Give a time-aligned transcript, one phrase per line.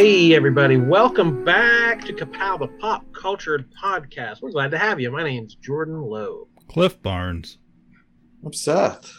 [0.00, 4.40] Hey, everybody, welcome back to Kapow, the Pop Culture Podcast.
[4.40, 5.10] We're glad to have you.
[5.10, 6.46] My name's Jordan Lowe.
[6.68, 7.58] Cliff Barnes.
[8.46, 9.12] I'm Seth.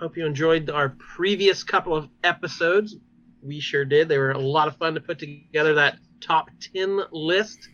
[0.00, 2.96] Hope you enjoyed our previous couple of episodes.
[3.42, 4.08] We sure did.
[4.08, 7.68] They were a lot of fun to put together that top 10 list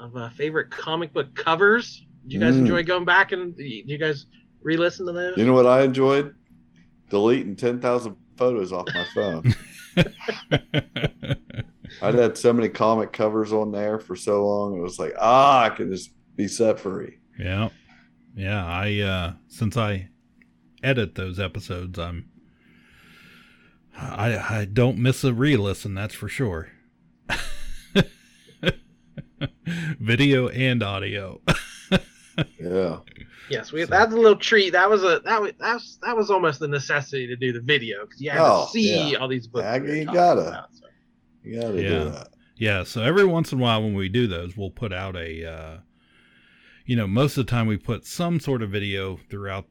[0.00, 2.04] of uh, favorite comic book covers.
[2.24, 2.62] Did you guys Mm.
[2.62, 4.26] enjoy going back and did you guys
[4.64, 5.36] re listen to those?
[5.36, 6.34] You know what I enjoyed?
[7.08, 9.54] Deleting 10,000 photos off my phone.
[12.02, 14.76] I'd had so many comic covers on there for so long.
[14.76, 17.18] It was like, ah, I can just be set free.
[17.38, 17.68] yeah.
[18.36, 20.08] Yeah, I uh since I
[20.82, 22.28] edit those episodes, I'm
[23.96, 26.68] I I don't miss a re-listen, that's for sure.
[30.00, 31.40] Video and audio.
[32.58, 32.98] Yeah.
[33.50, 34.70] Yes, we, that's a little treat.
[34.70, 37.60] That was a that was that was, that was almost a necessity to do the
[37.60, 39.18] video because you had Oh, to see yeah.
[39.18, 39.64] all these books.
[39.64, 40.40] Yeah, we you gotta.
[40.48, 40.86] about, so.
[41.42, 41.88] You got to Yeah.
[41.88, 42.28] do that.
[42.56, 45.44] Yeah, so every once in a while when we do those, we'll put out a
[45.44, 45.76] uh
[46.86, 49.66] you know, most of the time we put some sort of video throughout,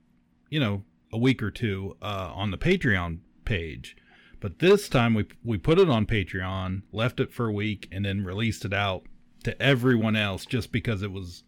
[0.49, 3.95] you know, a week or two uh on the Patreon page.
[4.39, 8.05] But this time we we put it on Patreon, left it for a week and
[8.05, 9.03] then released it out
[9.45, 11.44] to everyone else just because it was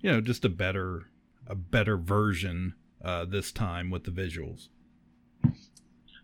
[0.00, 1.10] you know, just a better
[1.48, 4.68] a better version uh this time with the visuals.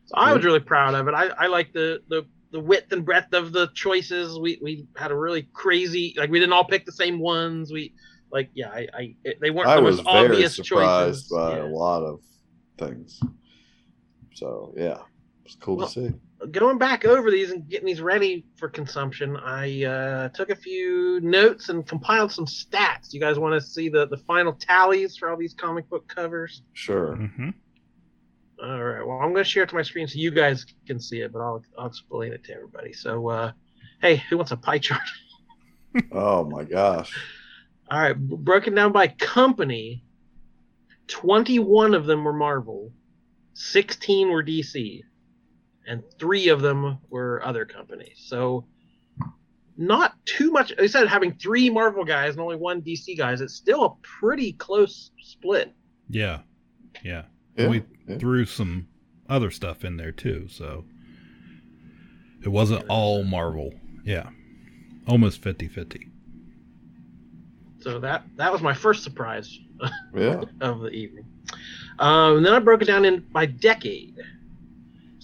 [0.06, 1.14] So I was really proud of it.
[1.14, 4.38] I, I like the, the the width and breadth of the choices.
[4.38, 7.72] We we had a really crazy like we didn't all pick the same ones.
[7.72, 7.94] We
[8.30, 11.30] like yeah I, I they weren't I the was most very obvious surprised choices.
[11.30, 11.64] by Yeah.
[11.64, 12.20] a lot of
[12.78, 13.20] things.
[14.34, 14.98] So, yeah,
[15.44, 16.14] it's cool Well, to see.
[16.50, 21.20] Going back over these and getting these ready for consumption, I uh, took a few
[21.22, 23.12] notes and compiled some stats.
[23.12, 26.62] You guys want to see the the final tallies for all these comic book covers?
[26.72, 27.16] Sure.
[27.16, 27.54] Mhm.
[28.62, 29.06] All right.
[29.06, 31.32] Well, I'm going to share it to my screen so you guys can see it,
[31.32, 32.92] but I'll I'll explain it to everybody.
[32.92, 33.52] So, uh,
[34.00, 35.00] hey, who wants a pie chart?
[36.10, 37.16] Oh, my gosh.
[37.88, 40.02] All right, b- broken down by company,
[41.06, 42.92] 21 of them were Marvel,
[43.54, 45.02] 16 were DC,
[45.86, 48.24] and three of them were other companies.
[48.26, 48.64] So,
[49.76, 50.72] not too much.
[50.78, 54.52] I said having three Marvel guys and only one DC guys, it's still a pretty
[54.52, 55.72] close split.
[56.08, 56.40] Yeah.
[57.02, 57.24] Yeah.
[57.56, 57.68] Yeah.
[57.68, 58.18] We yeah.
[58.18, 58.88] threw some
[59.28, 60.84] other stuff in there too, so
[62.42, 63.74] it wasn't all Marvel.
[64.04, 64.30] Yeah.
[65.08, 66.10] Almost 50-50.
[67.80, 69.58] So that that was my first surprise
[70.14, 70.42] yeah.
[70.62, 71.26] of the evening.
[71.98, 74.18] Um, and then I broke it down in by decade.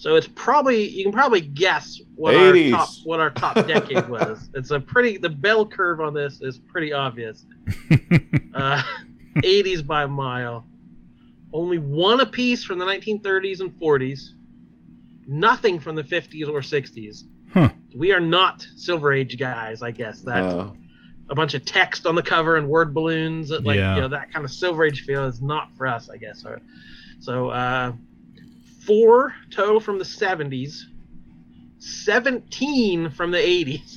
[0.01, 4.49] So it's probably you can probably guess what our top what our top decade was.
[4.55, 7.45] It's a pretty the bell curve on this is pretty obvious.
[8.53, 8.81] Uh,
[9.37, 10.65] 80s by a mile.
[11.53, 14.31] Only one apiece from the 1930s and 40s.
[15.27, 17.23] Nothing from the 50s or 60s.
[17.53, 17.69] Huh.
[17.95, 20.21] We are not Silver Age guys, I guess.
[20.23, 20.71] That Uh,
[21.29, 23.95] a bunch of text on the cover and word balloons that like Yeah.
[23.95, 26.43] you know that kind of silver age feel is not for us i guess
[27.19, 27.93] so uh
[28.85, 30.81] four total from the 70s
[31.79, 33.95] 17 from the 80s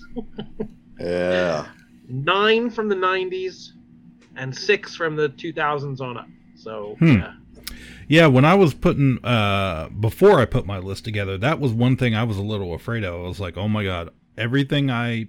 [1.00, 1.66] yeah.
[2.08, 3.68] nine from the 90s
[4.36, 7.06] and six from the 2000s on up so Hmm.
[7.18, 7.34] yeah
[8.06, 11.96] yeah, when I was putting uh before I put my list together, that was one
[11.96, 13.14] thing I was a little afraid of.
[13.14, 15.28] I was like, "Oh my god, everything I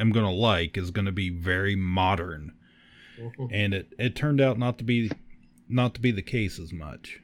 [0.00, 2.52] am going to like is going to be very modern."
[3.20, 3.48] Mhm.
[3.52, 5.12] And it it turned out not to be
[5.68, 7.20] not to be the case as much.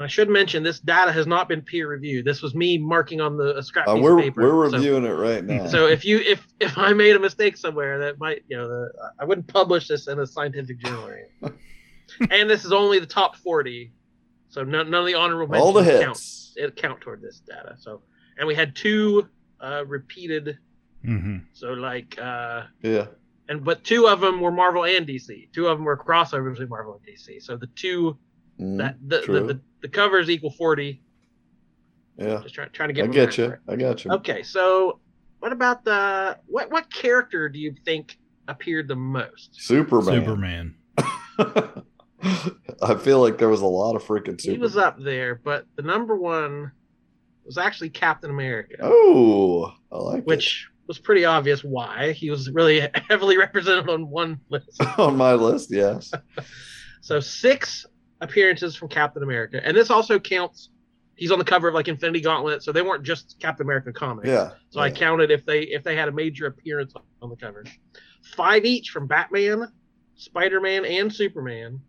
[0.00, 3.36] I should mention this data has not been peer reviewed this was me marking on
[3.36, 5.66] the a scrap Uh, piece we're of paper we're So- reviewing it right now.
[5.66, 8.90] So if you if if I made a mistake somewhere, that might you know the,
[9.20, 11.10] I wouldn't publish this in a scientific journal.
[12.30, 13.92] And this is only the top forty,
[14.48, 16.16] so none, none of the honorable mentions All the mentions count.
[16.16, 16.52] hits.
[16.56, 17.76] It count toward this data.
[17.78, 18.02] So
[18.36, 19.28] and we had two
[19.60, 20.58] uh, repeated.
[21.06, 21.36] Mm-hmm.
[21.52, 23.06] So like uh, Yeah.
[23.48, 25.52] and but two of them were Marvel and DC.
[25.52, 27.40] Two of them were crossovers between Marvel and DC.
[27.42, 28.18] So the two
[28.60, 28.78] Mhm.
[28.78, 29.46] that the, the, true.
[29.46, 31.02] the the covers equal forty.
[32.16, 32.40] yeah.
[32.42, 33.56] Just trying trying to get I get you.
[33.68, 34.12] I got you.
[34.12, 35.00] Okay, so
[35.38, 38.18] what about the what what character do you think
[38.48, 39.50] appeared the most?
[39.60, 40.20] Superman.
[40.20, 40.74] Superman.
[42.82, 44.60] I feel like there was a lot of freaking He Superman.
[44.60, 46.70] was up there, but the number one
[47.46, 50.26] was actually Captain America, Oh, I like it.
[50.26, 52.12] which was pretty obvious why.
[52.12, 54.82] He was really heavily represented on one list.
[54.98, 56.12] On my list, yes.
[57.00, 57.86] So six
[58.20, 60.70] appearances from Captain America, and this also counts.
[61.16, 64.28] He's on the cover of like Infinity Gauntlet, so they weren't just Captain America comics.
[64.28, 64.52] Yeah.
[64.70, 67.64] So I counted if they if they had a major appearance on the cover.
[68.22, 69.70] Five each from Batman,
[70.14, 71.80] Spider Man, and Superman,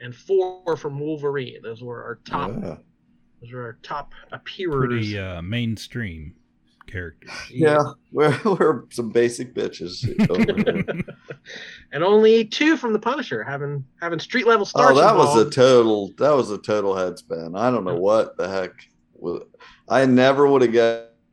[0.00, 1.62] and four from Wolverine.
[1.62, 2.50] Those were our top.
[2.50, 2.76] Yeah.
[3.40, 4.88] Those were our top appearers.
[4.88, 6.34] Pretty uh, mainstream
[6.88, 7.30] characters.
[7.50, 10.04] Yeah, we're, we're some basic bitches.
[11.92, 14.90] and only two from the Punisher, having having street level oh, stars.
[14.92, 16.12] oh, that was a total.
[16.18, 17.54] That was a total head spin.
[17.54, 18.72] I don't know what the heck.
[19.14, 19.42] Was,
[19.88, 20.72] I never would have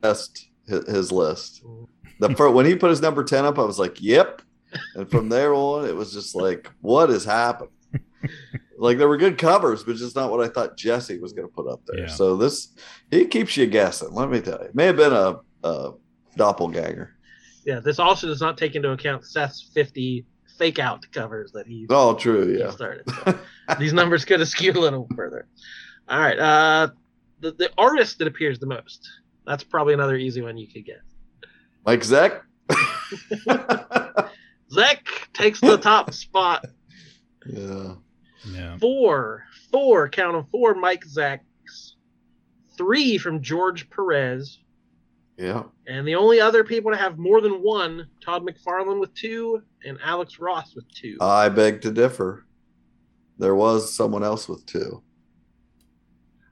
[0.03, 1.63] guessed his, his list.
[2.19, 4.41] The first, when he put his number ten up, I was like, "Yep."
[4.95, 7.69] And from there on, it was just like, "What has happened?"
[8.77, 11.53] Like there were good covers, but just not what I thought Jesse was going to
[11.53, 12.01] put up there.
[12.01, 12.07] Yeah.
[12.07, 12.73] So this
[13.09, 14.11] he keeps you guessing.
[14.13, 15.93] Let me tell you, it may have been a, a
[16.35, 17.15] doppelganger.
[17.65, 17.79] yeah.
[17.79, 20.25] This also does not take into account Seth's fifty
[20.57, 22.57] fake out covers that he, Oh, true.
[22.57, 22.71] Yeah.
[22.71, 23.05] started.
[23.25, 23.37] So
[23.79, 25.47] these numbers could have skewed a little further.
[26.09, 26.37] All right.
[26.37, 26.89] Uh,
[27.39, 29.07] the the artist that appears the most.
[29.45, 31.01] That's probably another easy one you could get.
[31.85, 32.41] Like Zeck.
[34.71, 34.99] Zeck
[35.33, 36.65] takes the top spot.
[37.45, 37.93] yeah.
[38.51, 38.77] Yeah.
[38.77, 41.93] Four, four, count them, four Mike Zecks,
[42.77, 44.59] three from George Perez,
[45.37, 45.63] Yeah.
[45.87, 49.97] and the only other people to have more than one, Todd McFarlane with two, and
[50.03, 51.17] Alex Ross with two.
[51.21, 52.45] I beg to differ.
[53.37, 55.01] There was someone else with two.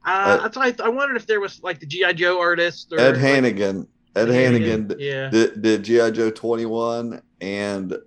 [0.06, 3.00] uh, that's why I, I wondered if there was like the GI Joe artist or
[3.00, 3.88] Ed like, Hannigan.
[4.16, 7.98] Ed Hannigan d- Yeah, did, did GI Joe twenty one and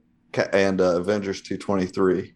[0.53, 2.35] and uh, Avengers two twenty three.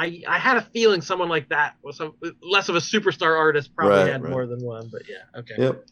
[0.00, 3.74] I I had a feeling someone like that was some less of a superstar artist
[3.76, 4.30] probably Right, had right.
[4.30, 5.54] more than one, but yeah, okay.
[5.58, 5.84] Yep.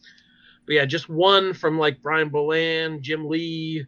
[0.65, 3.85] But yeah, just one from like Brian Bolland, Jim Lee,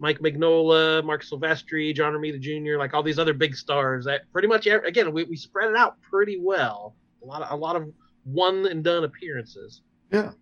[0.00, 4.04] Mike Mignola, Marc Silvestri, John Romita Jr., like all these other big stars.
[4.04, 6.96] That pretty much again we, we spread it out pretty well.
[7.22, 7.88] A lot of a lot of
[8.24, 9.82] one and done appearances.
[10.10, 10.32] Yeah.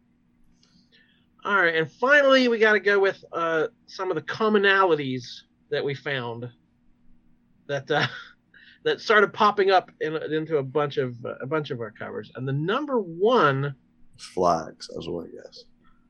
[1.44, 5.24] All right, and finally we got to go with uh, some of the commonalities
[5.70, 6.48] that we found
[7.66, 8.06] that uh,
[8.84, 12.30] that started popping up in, into a bunch of uh, a bunch of our covers.
[12.36, 13.74] And the number one
[14.16, 14.88] Flags.
[14.92, 15.64] I was going to guess.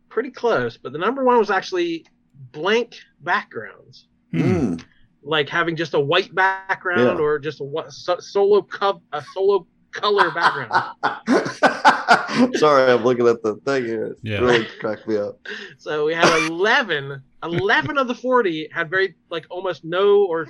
[0.08, 2.05] pretty close, but the number one was actually
[2.52, 4.40] blank backgrounds, Hmm.
[4.43, 4.84] Mm.
[5.22, 7.25] like having just a white background Yeah.
[7.25, 10.73] or just a so, solo cup, a solo color background.
[12.56, 14.06] Sorry, I'm looking at the thing here.
[14.06, 14.38] It Yeah.
[14.40, 15.38] really cracked me up.
[15.78, 20.46] so we had 11, 11 of the 40 had very like almost no or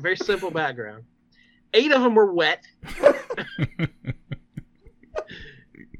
[0.00, 1.04] very simple background.
[1.74, 2.64] Eight of them were wet.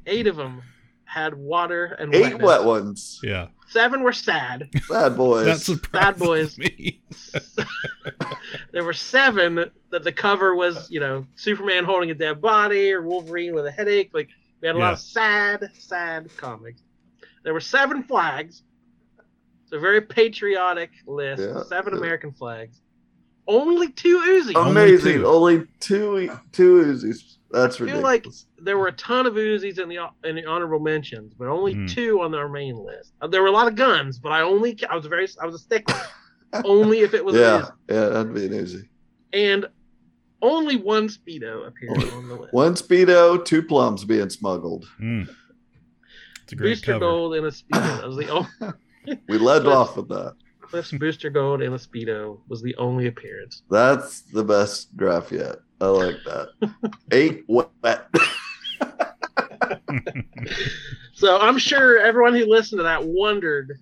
[0.06, 0.62] Eight of them
[1.04, 2.42] had water and Eight wetness.
[2.42, 3.20] wet ones.
[3.22, 3.48] Yeah.
[3.68, 4.70] Seven were sad.
[4.88, 5.44] Bad boys.
[5.44, 6.56] That surprised boys.
[6.56, 7.02] me.
[8.72, 13.02] there were seven that the cover was, you know, Superman holding a dead body or
[13.02, 14.10] Wolverine with a headache.
[14.14, 14.28] Like
[14.62, 16.82] we had a lot of sad, sad comics.
[17.44, 18.62] There were seven flags.
[19.64, 21.42] It's a very patriotic list.
[21.42, 21.98] Yeah, seven yeah.
[21.98, 22.80] American flags.
[23.48, 24.54] Only two Uzis.
[24.54, 25.18] Only Amazing.
[25.20, 25.26] two.
[25.26, 27.36] Only two two Uzis.
[27.50, 28.04] That's I feel ridiculous.
[28.04, 29.98] like there were a ton of Uzis in the
[30.28, 31.86] in the honorable mentions, but only Hmm.
[31.86, 33.14] two on our main list.
[33.22, 35.54] Uh, There were a lot of guns, but I only I was very I was
[35.54, 35.98] a stickler.
[36.64, 37.72] only if it was yeah, Uzi.
[37.90, 38.88] yeah, that'd be an Uzi.
[39.32, 39.66] and
[40.40, 42.52] only one speedo appeared on the list.
[42.54, 44.86] One speedo, two plums being smuggled.
[45.00, 47.00] It's a great Booster cover.
[47.00, 48.00] Gold and a speedo.
[48.00, 48.28] That was the
[49.08, 50.34] only We led off with that.
[50.68, 53.62] Cliff's Booster Gold and a speedo was the only appearance.
[53.70, 55.56] That's the best graph yet.
[55.80, 56.48] I like that.
[57.12, 58.08] Eight wet.
[61.18, 63.80] So I'm sure everyone who listened to that wondered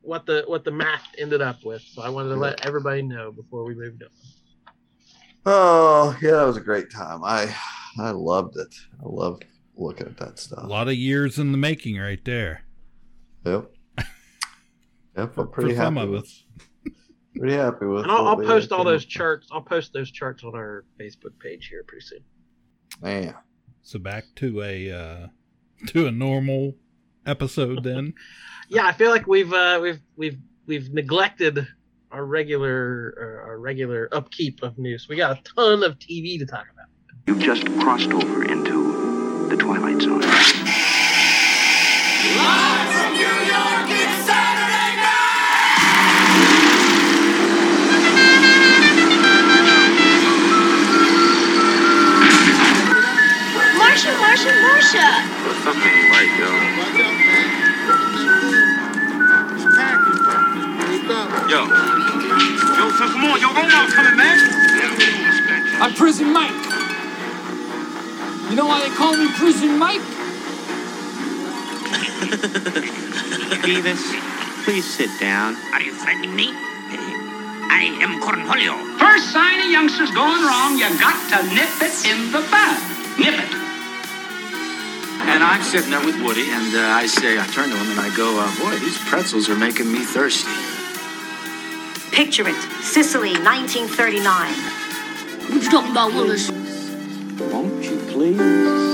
[0.00, 1.82] what the what the math ended up with.
[1.82, 4.08] So I wanted to let everybody know before we moved on.
[5.44, 7.24] Oh yeah, that was a great time.
[7.24, 7.52] I
[7.98, 8.72] I loved it.
[9.04, 10.62] I loved looking at that stuff.
[10.62, 12.62] A lot of years in the making right there.
[13.44, 13.68] Yep.
[15.16, 16.44] Yep, For, I'm pretty for some happy of with us.
[17.36, 18.02] pretty happy with.
[18.02, 19.48] And I'll, I'll post all those up charts.
[19.52, 22.24] I'll post those charts on our Facebook page here pretty soon.
[23.02, 23.32] Yeah.
[23.82, 25.26] So back to a uh,
[25.88, 26.74] to a normal
[27.26, 28.14] episode then.
[28.68, 31.66] Yeah, I feel like we've uh, we've we've we've neglected
[32.10, 35.08] our regular uh, our regular upkeep of news.
[35.10, 36.86] We got a ton of TV to talk about.
[37.26, 40.22] You've just crossed over into the Twilight Zone.
[53.92, 55.04] Marcia, Marcia, Marcia!
[55.44, 56.48] What's up, right, yo?
[61.46, 61.60] Yo.
[62.72, 63.36] Yo, son, come on.
[63.38, 64.38] Yo, Omar's coming, man.
[65.82, 66.56] I'm Prison Mike.
[68.48, 70.00] You know why they call me Prison Mike?
[73.60, 75.54] Beavis, please sit down.
[75.74, 76.48] Are you threatening me?
[76.48, 78.98] I am Cornholio.
[78.98, 82.78] First sign a youngster's going wrong, you got to nip it in the bud.
[83.18, 83.71] Nip it.
[85.30, 88.00] And I'm sitting there with Woody, and uh, I say, I turn to him and
[88.00, 90.50] I go, uh, boy, these pretzels are making me thirsty.
[92.10, 94.52] Picture it Sicily, 1939.
[95.50, 96.50] What you talking about, Willis?
[96.50, 98.92] Won't you please?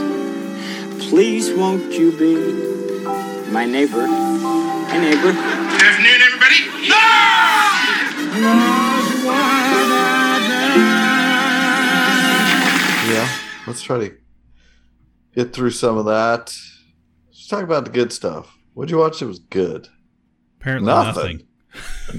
[1.11, 2.35] Please, won't you be
[3.50, 4.06] my neighbor?
[4.06, 5.32] My neighbor.
[5.32, 6.88] Good afternoon, everybody.
[6.88, 6.97] No!
[13.11, 13.28] Yeah,
[13.66, 14.27] let's try to
[15.38, 16.52] get through some of that.
[17.28, 18.59] Let's talk about the good stuff.
[18.75, 19.23] What'd you watch?
[19.23, 19.88] It was good.
[20.61, 21.45] Apparently Nothing.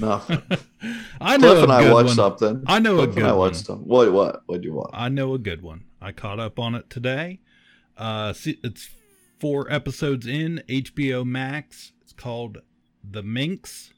[0.00, 0.42] Nothing.
[1.20, 2.14] I know Cliff a and I good watched one.
[2.16, 2.64] something.
[2.66, 3.38] I know a Cliff good and I one.
[3.50, 3.86] watched something.
[3.86, 4.12] What?
[4.12, 4.42] What?
[4.46, 4.90] What'd you watch?
[4.94, 5.84] I know a good one.
[6.00, 7.40] I caught up on it today.
[7.98, 8.88] Uh, see, it's
[9.38, 11.92] four episodes in HBO Max.
[12.00, 12.58] It's called
[13.08, 13.92] The Minx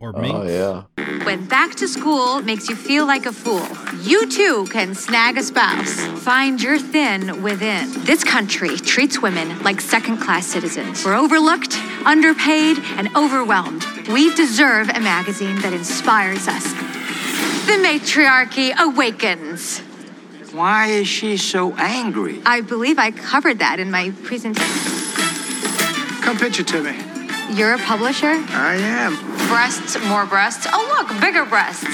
[0.00, 0.34] or oh, Minx.
[0.34, 1.24] Oh yeah.
[1.24, 3.66] When back to school makes you feel like a fool,
[4.02, 6.00] you too can snag a spouse.
[6.22, 7.90] Find your thin within.
[8.04, 11.04] This country treats women like second class citizens.
[11.04, 13.84] We're overlooked, underpaid, and overwhelmed.
[14.08, 16.64] We deserve a magazine that inspires us.
[17.66, 19.80] The matriarchy awakens.
[20.52, 22.40] Why is she so angry?
[22.46, 24.92] I believe I covered that in my presentation.
[26.22, 26.96] Come pitch it to me.
[27.54, 28.26] You're a publisher?
[28.48, 29.37] I am.
[29.48, 30.66] Breasts, more breasts.
[30.70, 31.84] Oh, look, bigger breasts.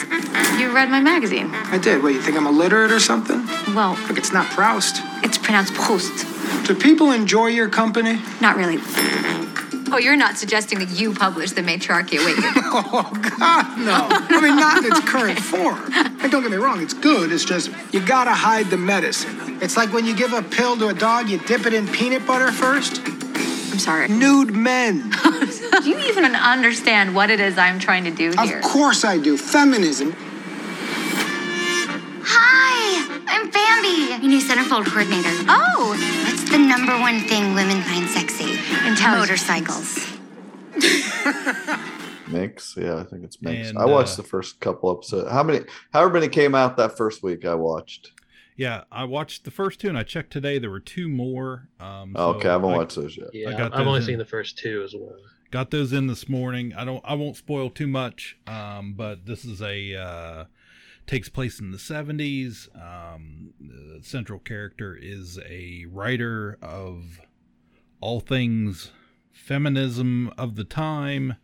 [0.58, 1.50] You read my magazine.
[1.54, 2.02] I did.
[2.02, 3.46] What, you think I'm illiterate or something?
[3.74, 4.96] Well, Look, it's not Proust.
[5.22, 6.26] it's pronounced Proust.
[6.66, 8.20] Do people enjoy your company?
[8.40, 8.78] Not really.
[9.92, 12.44] Oh, you're not suggesting that you publish The Matriarchy Awakens.
[12.76, 13.08] Oh,
[13.38, 14.08] God, no.
[14.10, 15.78] I mean, not in its current form.
[15.94, 17.30] And don't get me wrong, it's good.
[17.30, 19.58] It's just, you gotta hide the medicine.
[19.62, 22.26] It's like when you give a pill to a dog, you dip it in peanut
[22.26, 23.00] butter first.
[23.06, 24.08] I'm sorry.
[24.08, 25.12] Nude men.
[25.82, 28.58] Do you even understand what it is I'm trying to do here?
[28.58, 29.36] Of course I do.
[29.36, 30.14] Feminism.
[32.26, 35.30] Hi, I'm Bambi, your new centerfold coordinator.
[35.48, 38.52] Oh, What's the number one thing women find sexy?
[38.86, 39.46] Intelligence.
[39.48, 40.10] Motorcycles.
[42.28, 42.76] Mix.
[42.76, 43.70] Yeah, I think it's Mix.
[43.70, 45.30] And, I watched uh, the first couple episodes.
[45.30, 45.60] How many?
[45.92, 47.44] However many came out that first week.
[47.44, 48.12] I watched.
[48.56, 50.58] Yeah, I watched the first two, and I checked today.
[50.60, 51.68] There were two more.
[51.80, 53.28] Um, Oh, so okay, I haven't I watched those yet.
[53.32, 54.06] Yeah, got I've only in.
[54.06, 55.16] seen the first two as well.
[55.54, 56.74] Got those in this morning.
[56.76, 57.00] I don't.
[57.04, 58.36] I won't spoil too much.
[58.44, 60.44] Um, but this is a uh,
[61.06, 62.68] takes place in the seventies.
[62.74, 67.20] Um, the central character is a writer of
[68.00, 68.90] all things
[69.30, 71.36] feminism of the time,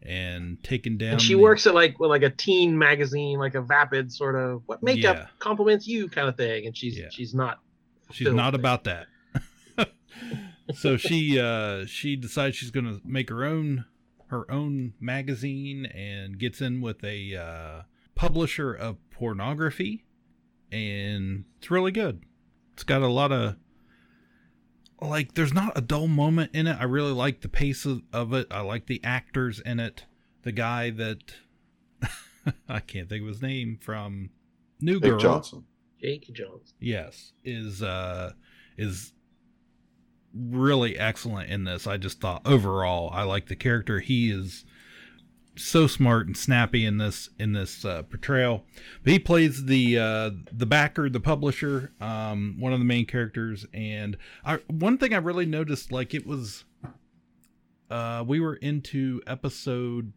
[0.00, 1.14] and taken down.
[1.14, 4.36] And she the- works at like well, like a teen magazine, like a vapid sort
[4.36, 5.26] of what makeup Yeah.
[5.40, 6.66] compliments you kind of thing.
[6.66, 7.08] And she's Yeah.
[7.10, 7.58] she's not.
[8.12, 9.08] She's not about that.
[10.74, 13.84] So she uh she decides she's gonna make her own
[14.28, 17.82] her own magazine and gets in with a uh
[18.14, 20.04] publisher of pornography
[20.72, 22.22] and it's really good.
[22.74, 23.56] It's got a lot of
[25.00, 26.76] like there's not a dull moment in it.
[26.80, 28.46] I really like the pace of, of it.
[28.50, 30.04] I like the actors in it.
[30.42, 31.34] The guy that
[32.68, 34.30] i can't think of his name from
[34.80, 35.18] new Jake girl.
[35.18, 35.64] Johnson.
[36.00, 36.76] Jake Johnson.
[36.78, 38.32] yes is uh
[38.76, 39.12] is
[40.36, 41.86] really excellent in this.
[41.86, 44.00] I just thought overall i like the character.
[44.00, 44.64] He is
[45.56, 48.64] so smart and snappy in this in this uh, portrayal.
[49.02, 53.66] But he plays the uh the backer the publisher um one of the main characters.
[53.72, 56.64] And i one thing i really noticed like it was
[57.90, 60.12] uh we were into episode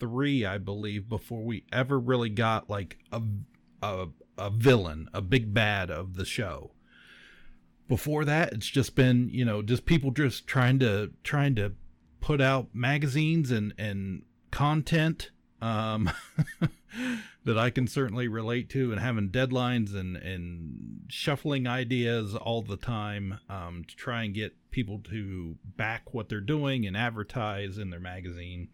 [0.00, 3.22] three i believe before we ever really got like a
[3.82, 4.06] a,
[4.38, 6.70] a villain a big bad of the show
[7.88, 11.72] before that it's just been you know just people just trying to trying to
[12.20, 16.10] put out magazines and and content um
[17.44, 22.76] that I can certainly relate to and having deadlines and and shuffling ideas all the
[22.76, 27.90] time um to try and get people to back what they're doing and advertise in
[27.90, 28.68] their magazine.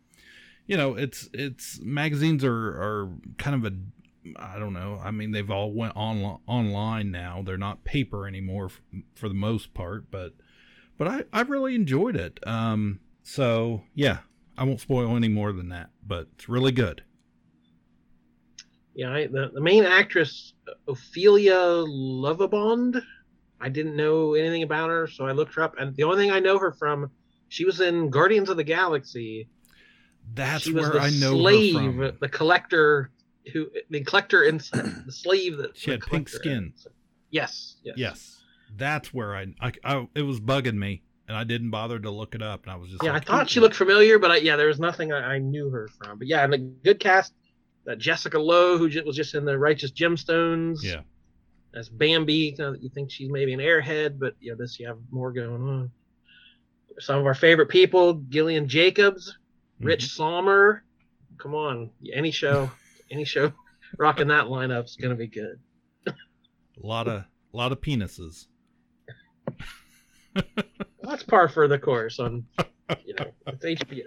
[0.67, 3.76] You know it's it's magazines are are kind of a
[4.37, 5.00] I don't know.
[5.03, 7.43] I mean, they've all went on online now.
[7.45, 8.81] They're not paper anymore f-
[9.15, 10.35] for the most part, but
[10.99, 12.39] but I I really enjoyed it.
[12.47, 14.19] Um, so yeah,
[14.59, 17.03] I won't spoil any more than that, but it's really good.
[18.95, 20.53] Yeah, I, the the main actress
[20.87, 21.55] Ophelia
[21.87, 23.03] Lovibond.
[23.61, 26.31] I didn't know anything about her, so I looked her up, and the only thing
[26.31, 27.11] I know her from,
[27.49, 29.49] she was in Guardians of the Galaxy.
[30.35, 32.19] That's she where I know slave, her from.
[32.21, 33.11] the collector
[33.52, 34.61] who the collector and
[35.06, 36.73] the slave that She had pink skin.
[36.85, 36.92] had.
[37.30, 38.42] Yes, yes, Yes,
[38.76, 42.35] that's where I, I, I it was bugging me, and I didn't bother to look
[42.35, 44.37] it up, and I was just Yeah, like, I thought she looked familiar, but I,
[44.38, 46.18] yeah, there was nothing I, I knew her from.
[46.18, 47.35] But yeah, and a good cast.
[47.87, 50.82] That Jessica Lowe, who ju- was just in the Righteous Gemstones.
[50.82, 51.00] yeah,
[51.75, 55.32] As Bambi, uh, you think she's maybe an airhead, but yeah, this you have more
[55.32, 55.90] going on.
[56.99, 59.38] Some of our favorite people: Gillian Jacobs,
[59.80, 60.23] Rich Mm-hmm.
[60.23, 60.85] Sommer.
[61.38, 62.70] Come on, any show,
[63.11, 63.52] any show,
[63.99, 65.59] rocking that lineup is gonna be good.
[66.07, 66.12] a
[66.83, 68.47] lot of, a lot of penises.
[71.02, 72.45] That's par for the course on,
[73.05, 74.02] you know, it's HBO.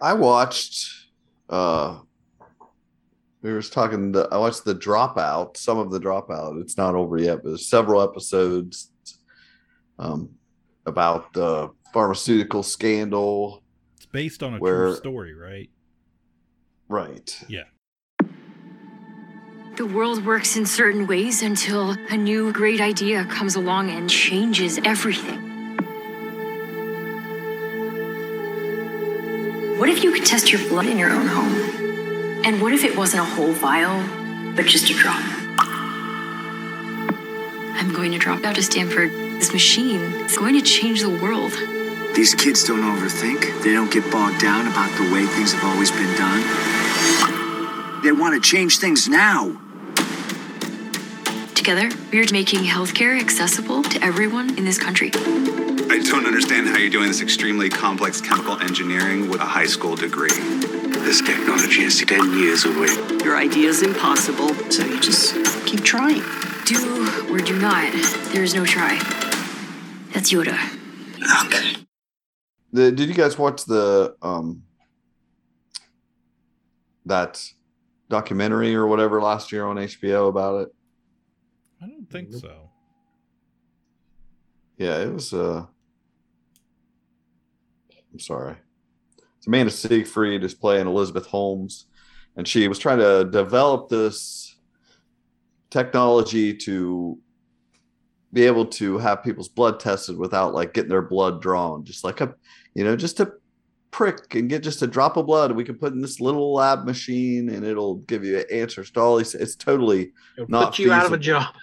[0.00, 0.88] I watched.
[1.50, 1.98] uh
[3.42, 4.12] We were talking.
[4.12, 5.56] The, I watched the Dropout.
[5.58, 6.60] Some of the Dropout.
[6.62, 8.90] It's not over yet, but there's several episodes
[9.98, 10.30] um,
[10.86, 13.62] about the pharmaceutical scandal.
[13.96, 15.70] It's based on a Where- true story, right?
[16.88, 17.38] Right.
[17.48, 17.64] Yeah.
[19.76, 24.78] The world works in certain ways until a new great idea comes along and changes
[24.84, 25.40] everything.
[29.76, 32.44] What if you could test your blood in your own home?
[32.44, 34.00] And what if it wasn't a whole vial,
[34.54, 35.20] but just a drop?
[37.74, 39.10] I'm going to drop out of Stanford.
[39.10, 41.50] This machine is going to change the world.
[42.14, 43.40] These kids don't overthink.
[43.64, 46.44] They don't get bogged down about the way things have always been done.
[48.04, 49.62] They want to change things now.
[51.64, 55.10] Together, we're making healthcare accessible to everyone in this country.
[55.14, 59.96] I don't understand how you're doing this extremely complex chemical engineering with a high school
[59.96, 60.28] degree.
[60.28, 62.88] This technology is 10 years away.
[63.24, 66.22] Your idea is impossible, so you just keep trying.
[66.66, 67.90] Do or do not.
[68.34, 68.98] There is no try.
[70.12, 70.58] That's Yoda.
[71.46, 71.76] Okay.
[72.74, 74.64] The, did you guys watch the um
[77.06, 77.42] that
[78.10, 80.74] documentary or whatever last year on HBO about it?
[82.14, 82.70] I don't think so.
[84.76, 85.32] Yeah, it was.
[85.32, 85.66] uh
[88.12, 88.56] I'm sorry.
[89.38, 91.86] It's Amanda Seyfried is playing Elizabeth Holmes,
[92.36, 94.56] and she was trying to develop this
[95.70, 97.18] technology to
[98.32, 102.20] be able to have people's blood tested without like getting their blood drawn, just like
[102.20, 102.34] a,
[102.74, 103.32] you know, just a
[103.90, 105.52] prick and get just a drop of blood.
[105.52, 109.16] We can put in this little lab machine, and it'll give you answers to all
[109.16, 109.34] these.
[109.34, 111.54] It's totally It'll not put you out of a job.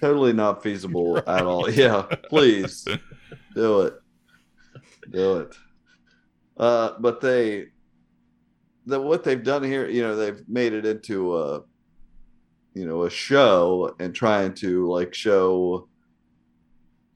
[0.00, 1.70] Totally not feasible at all.
[1.70, 2.84] Yeah, please
[3.54, 3.94] do it.
[5.10, 5.56] Do it.
[6.56, 7.66] Uh, but they,
[8.86, 11.62] the what they've done here, you know, they've made it into a,
[12.74, 15.88] you know, a show and trying to like show.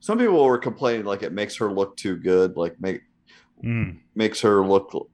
[0.01, 3.01] Some people were complaining like it makes her look too good, like make
[3.61, 3.97] Mm.
[4.15, 5.09] makes her look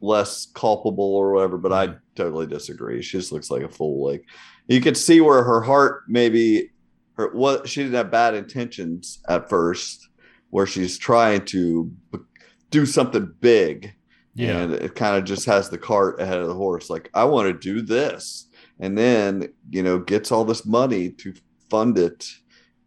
[0.00, 1.58] less culpable or whatever.
[1.58, 3.02] But I totally disagree.
[3.02, 4.06] She just looks like a fool.
[4.10, 4.24] Like
[4.70, 6.70] you could see where her heart maybe
[7.14, 10.08] her what she didn't have bad intentions at first,
[10.50, 12.18] where she's trying to b-
[12.70, 13.94] do something big.
[14.34, 14.58] Yeah.
[14.58, 16.88] And it kind of just has the cart ahead of the horse.
[16.88, 18.46] Like, I want to do this.
[18.78, 21.34] And then, you know, gets all this money to
[21.68, 22.28] fund it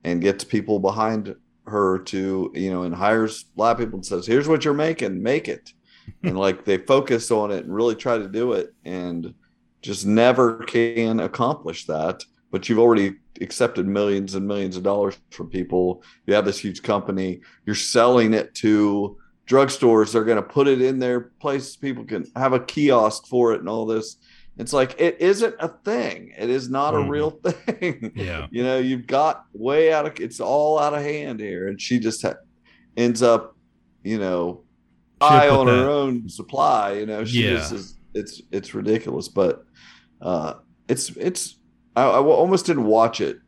[0.04, 4.06] and gets people behind her to, you know, and hires a lot of people and
[4.06, 5.74] says, here's what you're making, make it.
[6.24, 9.34] and like they focus on it and really try to do it and
[9.84, 12.24] just never can accomplish that.
[12.52, 16.04] But you've already accepted millions and millions of dollars from people.
[16.26, 19.18] You have this huge company, you're selling it to
[19.48, 20.14] drugstores.
[20.14, 21.76] They're going to put it in their places.
[21.76, 24.18] People can have a kiosk for it and all this.
[24.58, 26.32] It's like it isn't a thing.
[26.38, 27.06] It is not Mhm.
[27.06, 28.12] a real thing.
[28.16, 28.48] Yeah.
[28.52, 31.98] you know, you've got way out of it's all out of hand here, and she
[32.00, 32.36] just ha-
[32.96, 33.58] ends up,
[34.04, 34.64] you know,
[35.20, 36.94] eye on her own supply.
[36.94, 37.56] You know, she Yeah.
[37.56, 37.98] just is.
[38.14, 39.66] It's it's ridiculous, but
[40.22, 40.56] uh,
[40.88, 41.58] it's it's.
[41.96, 43.40] I, I almost didn't watch it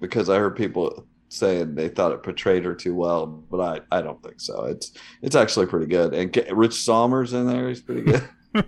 [0.00, 4.00] because I heard people saying they thought it portrayed her too well, but I, I
[4.00, 4.64] don't think so.
[4.64, 7.68] It's it's actually pretty good, and Rich Sommer's in there.
[7.68, 8.28] He's pretty good.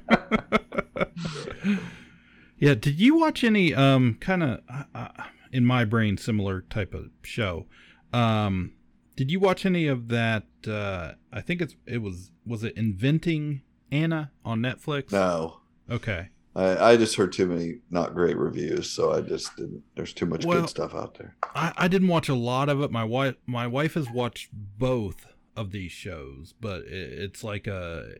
[2.61, 4.61] Yeah, did you watch any um kind of
[4.95, 5.09] uh,
[5.51, 7.66] in my brain similar type of show?
[8.12, 8.73] Um
[9.16, 13.62] did you watch any of that uh I think it's it was was it Inventing
[13.90, 15.12] Anna on Netflix?
[15.12, 16.29] No, Okay.
[16.55, 19.83] I, I just heard too many not great reviews, so I just didn't.
[19.94, 21.37] There's too much Well, good stuff out there.
[21.55, 22.90] I, I didn't watch a lot of it.
[22.90, 25.26] My wife my wife has watched both
[25.57, 28.12] of these shows, but it, it's like a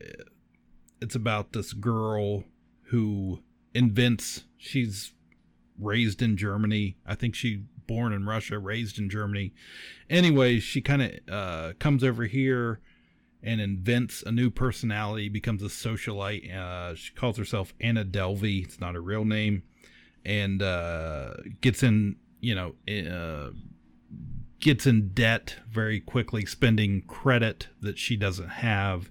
[1.01, 2.45] it's about this girl
[2.83, 3.39] who
[3.73, 5.11] invents she's
[5.77, 6.97] raised in Germany.
[7.05, 9.53] I think she born in Russia, raised in Germany.
[10.09, 12.79] Anyway, she kind of uh, comes over here
[13.43, 16.53] and invents a new personality, becomes a socialite.
[16.53, 18.63] Uh, she calls herself Anna Delvey.
[18.63, 19.63] It's not her real name,
[20.25, 23.51] and uh, gets in, you know, uh,
[24.59, 29.09] gets in debt very quickly, spending credit that she doesn't have,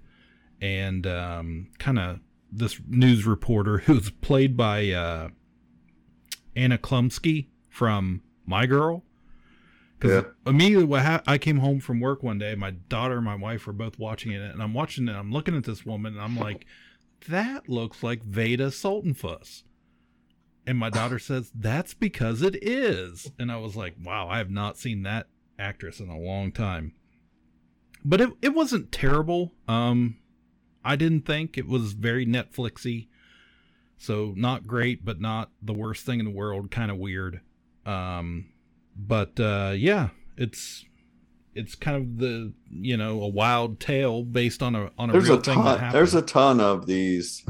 [0.60, 2.20] and um, kind of
[2.52, 5.28] this news reporter who's played by uh,
[6.56, 9.04] Anna Chlumsky from My Girl.
[10.00, 10.50] Because yeah.
[10.50, 13.74] immediately when I came home from work one day, my daughter and my wife were
[13.74, 15.12] both watching it, and I'm watching it.
[15.12, 16.64] I'm looking at this woman, and I'm like,
[17.28, 19.62] "That looks like Veda Sultenfuss."
[20.66, 24.50] And my daughter says, "That's because it is." And I was like, "Wow, I have
[24.50, 25.26] not seen that
[25.58, 26.94] actress in a long time."
[28.02, 29.52] But it it wasn't terrible.
[29.68, 30.16] Um,
[30.82, 33.08] I didn't think it was very Netflixy.
[33.98, 36.70] So not great, but not the worst thing in the world.
[36.70, 37.42] Kind of weird.
[37.84, 38.49] Um,
[39.06, 40.84] but uh, yeah, it's
[41.54, 45.28] it's kind of the you know a wild tale based on a on a there's
[45.28, 45.94] real a thing ton, that happened.
[45.94, 47.44] There's a ton of these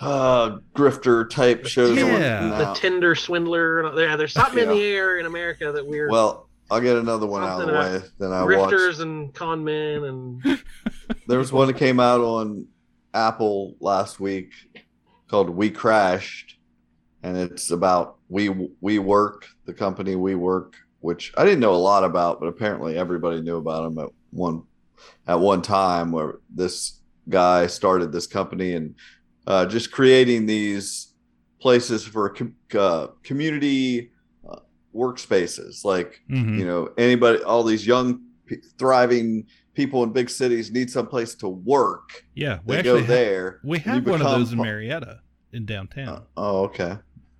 [0.00, 1.96] uh grifter type shows.
[1.96, 4.00] Yeah, the Tinder swindler.
[4.00, 4.70] Yeah, there's something yeah.
[4.70, 6.48] in the air in America that we're well.
[6.70, 8.02] I'll get another one out of the way.
[8.18, 9.00] Then I grifters watched.
[9.00, 10.62] and con men and
[11.26, 12.66] there was one that came out on
[13.14, 14.52] Apple last week
[15.28, 16.58] called We Crashed,
[17.22, 22.40] and it's about we WeWork the company WeWork, which I didn't know a lot about,
[22.40, 24.62] but apparently everybody knew about them at one
[25.26, 28.94] at one time where this guy started this company and
[29.46, 31.14] uh, just creating these
[31.60, 34.10] places for com- uh, community
[34.94, 36.58] workspaces like Mhm.
[36.58, 38.22] you know anybody all these young
[38.78, 43.06] thriving people in big cities need some place to work Yeah, we they actually go
[43.06, 45.20] ha- there we have one of those in Marietta
[45.52, 46.24] in downtown.
[46.36, 46.96] oh okay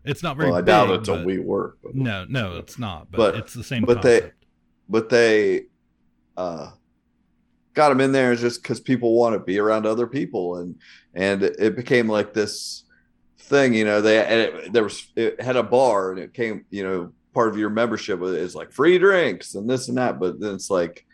[0.08, 0.66] it's not very well i big.
[0.66, 3.10] doubt it's a but- WeWork but, No, no, it's not.
[3.10, 3.84] But, but it's the same.
[3.84, 4.26] but concept.
[4.26, 4.32] they
[4.88, 5.62] but they
[6.36, 6.70] uh
[7.74, 10.76] got them in there just because people want to be around other people and
[11.14, 12.84] and it became like this
[13.38, 16.64] thing you know they and it, there was it had a bar and it came
[16.70, 20.40] you know part of your membership is like free drinks and this and that but
[20.40, 21.06] then it's like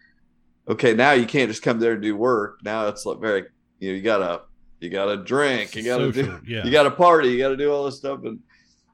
[0.68, 3.44] okay now you can't just come there and do work now it's like very
[3.78, 4.40] you know you gotta
[4.80, 6.64] you gotta drink you gotta Social, do yeah.
[6.64, 8.38] you gotta party you gotta do all this stuff and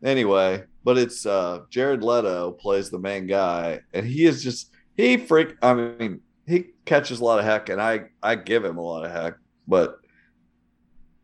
[0.02, 5.16] anyway but it's uh jared leto plays the main guy and he is just he
[5.16, 8.82] freak i mean he catches a lot of heck and i i give him a
[8.82, 9.34] lot of heck
[9.68, 10.00] but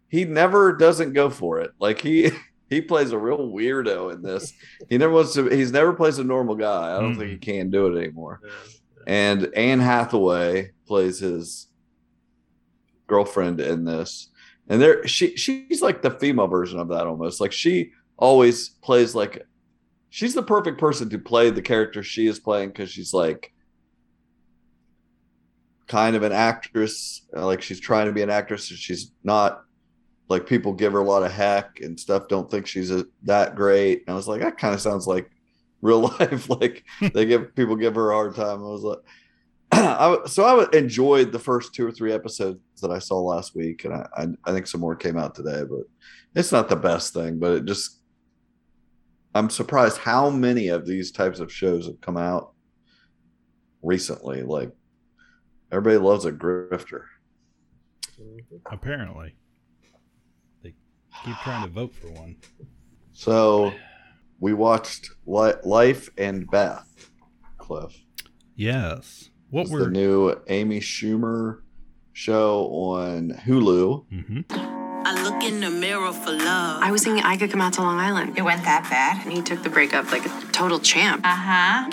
[0.08, 1.72] he never doesn't go for it.
[1.78, 2.30] Like he
[2.70, 4.52] he plays a real weirdo in this.
[4.88, 6.96] He never wants to he's never plays a normal guy.
[6.96, 8.40] I don't think he can do it anymore.
[9.06, 11.68] And anne hathaway plays his
[13.06, 14.30] girlfriend in this
[14.68, 17.40] and there she she's like the female version of that almost.
[17.40, 19.46] Like she always plays like
[20.10, 23.52] she's the perfect person to play the character she is playing because she's like
[25.86, 29.62] kind of an actress uh, like she's trying to be an actress and she's not
[30.28, 33.54] like people give her a lot of heck and stuff don't think she's a, that
[33.54, 34.02] great.
[34.06, 35.30] And i was like that kind of sounds like
[35.82, 38.58] real life like they give people give her a hard time.
[38.58, 38.98] I was like
[39.72, 43.84] I, so i enjoyed the first two or three episodes that i saw last week
[43.84, 45.80] and I, I i think some more came out today but
[46.36, 47.95] it's not the best thing but it just
[49.36, 52.52] i'm surprised how many of these types of shows have come out
[53.82, 54.70] recently like
[55.70, 57.04] everybody loves a grifter
[58.70, 59.36] apparently
[60.62, 60.74] they
[61.24, 62.36] keep trying to vote for one.
[63.12, 63.72] So
[64.40, 67.10] we watched Life and Beth,
[67.58, 67.96] Cliff.
[68.54, 69.30] Yes.
[69.50, 71.60] What It's were the new Amy Schumer
[72.12, 74.06] show on Hulu?
[74.12, 74.85] Mm-hmm.
[75.36, 76.82] I look in the mirror for love.
[76.82, 78.38] I was thinking I could come out to Long Island.
[78.38, 79.22] It went that bad?
[79.24, 81.22] And he took the breakup like a total champ.
[81.24, 81.90] Uh huh.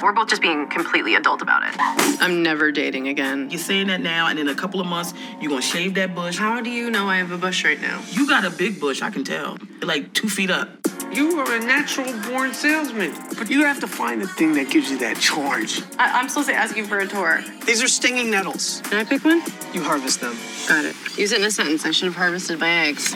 [0.00, 1.74] We're both just being completely adult about it.
[2.22, 3.50] I'm never dating again.
[3.50, 6.38] You're saying that now, and in a couple of months, you're gonna shave that bush.
[6.38, 8.00] How do you know I have a bush right now?
[8.12, 9.58] You got a big bush, I can tell.
[9.80, 10.68] You're like two feet up.
[11.12, 14.90] You are a natural born salesman, but you have to find the thing that gives
[14.90, 15.82] you that charge.
[15.98, 17.42] I- I'm supposed to ask you for a tour.
[17.64, 18.82] These are stinging nettles.
[18.84, 19.42] Can I pick one?
[19.72, 20.36] You harvest them.
[20.68, 20.94] Got it.
[21.16, 21.84] Use it in a sentence.
[21.86, 23.14] I should have harvested my eggs.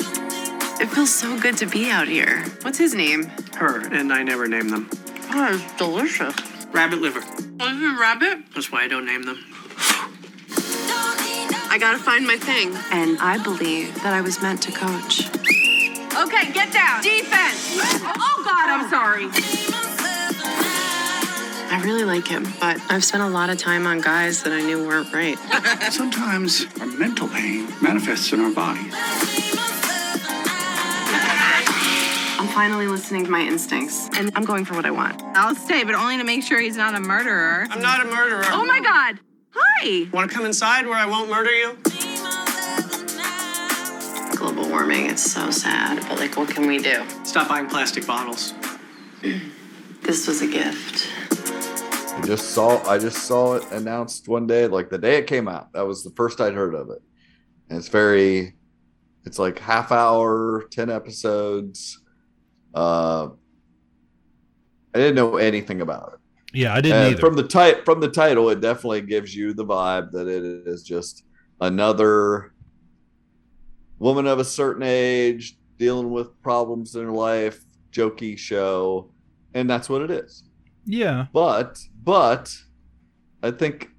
[0.81, 2.45] It feels so good to be out here.
[2.63, 3.31] What's his name?
[3.57, 4.89] Her, and I never name them.
[5.31, 6.35] Oh, it's delicious.
[6.73, 7.21] Rabbit liver.
[7.61, 8.39] Oh, is it rabbit?
[8.55, 9.39] That's why I don't name them.
[11.71, 12.75] I gotta find my thing.
[12.91, 15.29] And I believe that I was meant to coach.
[16.15, 17.03] Okay, get down.
[17.03, 17.79] Defense.
[18.05, 19.29] Oh, God, I'm sorry.
[21.71, 24.61] I really like him, but I've spent a lot of time on guys that I
[24.61, 25.39] knew weren't right.
[25.91, 28.93] Sometimes our mental pain manifests in our bodies.
[32.39, 35.23] I'm finally listening to my instincts, and I'm going for what I want.
[35.35, 37.67] I'll stay, but only to make sure he's not a murderer.
[37.71, 38.45] I'm not a murderer.
[38.47, 39.19] Oh, my God.
[39.55, 40.05] Hi.
[40.05, 40.09] Hi.
[40.13, 41.79] Want to come inside where I won't murder you?
[44.63, 46.05] Global warming, it's so sad.
[46.09, 47.05] But, like, what can we do?
[47.25, 48.55] Stop buying plastic bottles.
[50.03, 51.09] This was a gift.
[52.17, 55.47] I just saw I just saw it announced one day, like the day it came
[55.47, 55.73] out.
[55.75, 57.01] That was the first I'd heard of it.
[57.71, 58.55] And it's very
[59.25, 62.01] it's like half hour, 10 episodes.
[62.75, 63.29] Uh
[64.93, 66.19] I didn't know anything about it.
[66.53, 67.21] Yeah, I didn't And either.
[67.21, 70.83] From the tit- from the title, it definitely gives you the vibe that it is
[70.83, 71.23] just
[71.61, 72.52] another
[74.03, 79.11] woman of a certain age dealing with problems in her life, jokey show,
[79.55, 80.45] and that's what it is.
[80.85, 81.27] yeah.
[81.33, 82.53] But but
[83.43, 83.91] I think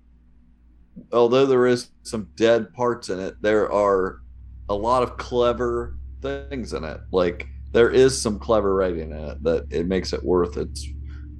[1.13, 4.20] although there is some dead parts in it, there are
[4.68, 7.00] a lot of clever things in it.
[7.12, 10.86] Like there is some clever writing in it that it makes it worth its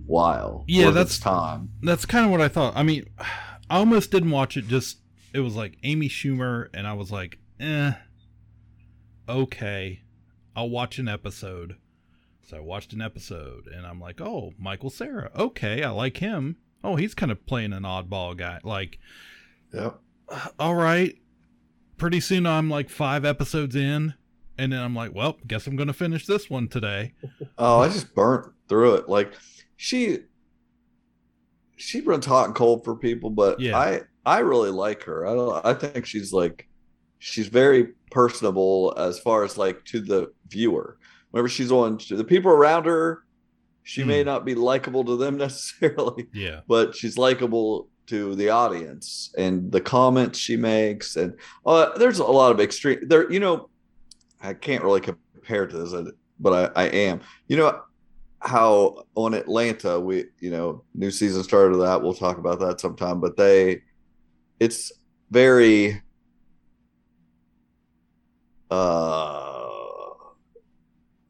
[0.06, 0.64] while.
[0.68, 1.70] Yeah, that's time.
[1.82, 2.76] That's kind of what I thought.
[2.78, 3.10] I mean,
[3.70, 4.68] I almost didn't watch it.
[4.68, 5.00] Just
[5.34, 7.94] it was like Amy Schumer, and I was like, eh,
[9.28, 10.02] okay,
[10.56, 11.78] I'll watch an episode.
[12.48, 16.58] So I watched an episode, and I'm like, oh, Michael Cera, okay, I like him.
[16.84, 18.60] Oh, he's kind of playing an oddball guy.
[18.64, 19.00] Like,
[19.74, 20.00] Yep.
[20.60, 21.16] all right.
[21.98, 24.14] Pretty soon, I'm like five episodes in,
[24.58, 27.14] and then I'm like, well, guess I'm gonna finish this one today.
[27.58, 29.08] Oh, I just burnt through it.
[29.10, 29.34] Like
[29.78, 30.20] she
[31.76, 33.78] she runs hot and cold for people, but Yeah.
[33.78, 35.26] I I really like her.
[35.26, 36.68] I don't I think she's like
[37.26, 40.98] she's very personable as far as like to the viewer.
[41.32, 43.24] Whenever she's on to the people around her,
[43.84, 46.60] she may not be likable to them necessarily, Yeah.
[46.68, 51.34] but she's likable to the audience and the comments she makes and
[51.66, 53.70] uh, there's a lot of extreme there you know
[54.42, 57.80] i can't really compare to this but I, I am you know
[58.42, 63.22] how on atlanta we you know new season started that we'll talk about that sometime
[63.22, 63.82] but they
[64.60, 64.92] it's
[65.32, 66.02] very
[68.74, 69.70] uh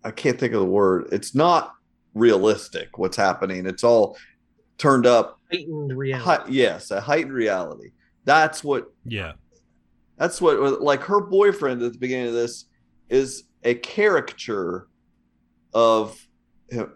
[0.03, 1.73] i can't think of the word it's not
[2.13, 4.17] realistic what's happening it's all
[4.77, 6.25] turned up Heightened reality.
[6.25, 7.91] Hi- yes, a heightened reality.
[8.25, 8.85] That's what.
[9.05, 9.33] Yeah.
[10.17, 10.81] That's what.
[10.81, 12.65] Like her boyfriend at the beginning of this
[13.09, 14.87] is a caricature
[15.75, 16.17] of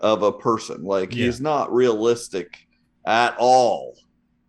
[0.01, 0.83] of a person.
[0.83, 1.25] Like Yeah.
[1.25, 2.57] he's not realistic
[3.05, 3.93] at all.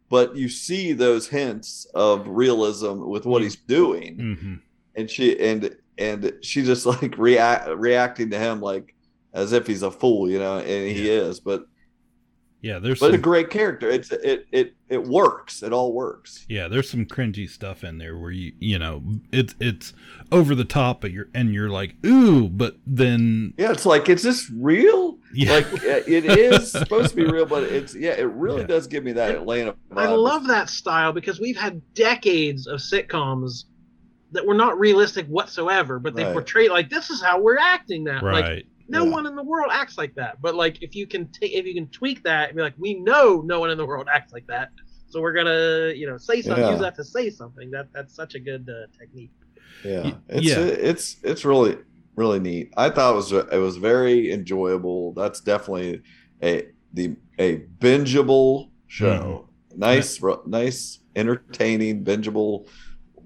[0.08, 4.54] But you see those hints of realism with what he's doing, Mm-hmm.
[4.96, 8.94] and she and and she just like react reacting to him like
[9.34, 11.38] as if he's a fool, you know, and he is.
[11.40, 11.64] But
[12.62, 13.88] Yeah, there's but a great character.
[13.90, 15.62] It's it it it works.
[15.62, 16.46] It all works.
[16.48, 19.92] yeah, there's some cringy stuff in there where you you know it's it's
[20.32, 24.22] over the top, but you're and you're like ooh, but then Yeah, it's like, is
[24.22, 25.18] this real?
[25.34, 25.52] Yeah.
[25.56, 25.66] Like
[26.08, 28.66] it is supposed to be real, but it's yeah, it really Yeah.
[28.66, 29.74] does give me that Atlanta.
[29.94, 33.64] I love that style because we've had decades of sitcoms
[34.32, 36.32] that were not realistic whatsoever, but they Right.
[36.32, 38.20] portray like this is how we're acting now.
[38.22, 39.10] Like right, no Yeah.
[39.10, 40.40] one in the world acts like that.
[40.42, 42.94] But like if you can take if you can tweak that and be like, we
[42.94, 44.70] know no one in the world acts like that.
[45.08, 46.72] So we're gonna, you know, say something, Yeah.
[46.72, 47.70] use that to say something.
[47.70, 49.30] That that's such a good uh, technique.
[49.84, 50.58] Yeah, it's yeah.
[50.58, 51.76] it's it's really
[52.16, 52.72] really neat.
[52.76, 55.14] I thought it was it was very enjoyable.
[55.14, 56.02] That's definitely
[56.42, 59.46] a the a bingeable show.
[59.72, 59.78] Mm-hmm.
[59.80, 62.66] Nice, ro- nice, entertaining, bingeable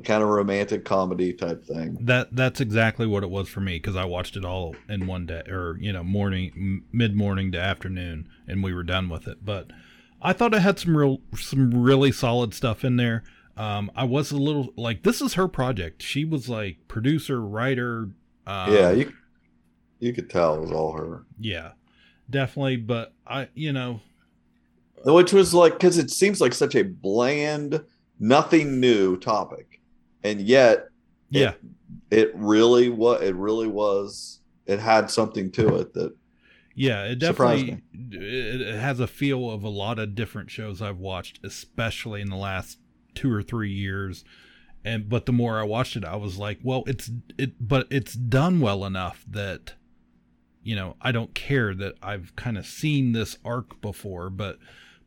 [0.04, 1.96] kind of romantic comedy type thing.
[2.00, 5.26] that that's exactly what it was for me because I watched it all in one
[5.26, 9.44] day or you know morning mid morning to afternoon, and we were done with it.
[9.44, 9.68] But
[10.20, 13.22] I thought it had some real some really solid stuff in there.
[13.56, 16.02] Um, I was a little like this is her project.
[16.02, 18.10] She was like producer, writer.
[18.46, 19.12] Um, yeah, you
[19.98, 21.24] you could tell it was all her.
[21.38, 21.72] yeah,
[22.30, 22.76] definitely.
[22.76, 24.00] But I, you know,
[25.04, 27.84] which was like because it seems like such a bland
[28.18, 29.71] nothing new topic
[30.24, 30.88] and yet
[31.30, 31.54] yeah,
[32.10, 36.14] it really what it really was it had something to it that
[36.74, 37.82] Yeah, it Surprised definitely
[38.18, 42.30] it, it has a feel of a lot of different shows I've watched, especially in
[42.30, 42.78] the last
[43.14, 44.24] two or three years.
[44.84, 48.14] And but the more I watched it, I was like, well, it's it, but it's
[48.14, 49.74] done well enough that
[50.62, 54.58] you know I don't care that I've kind of seen this arc before, but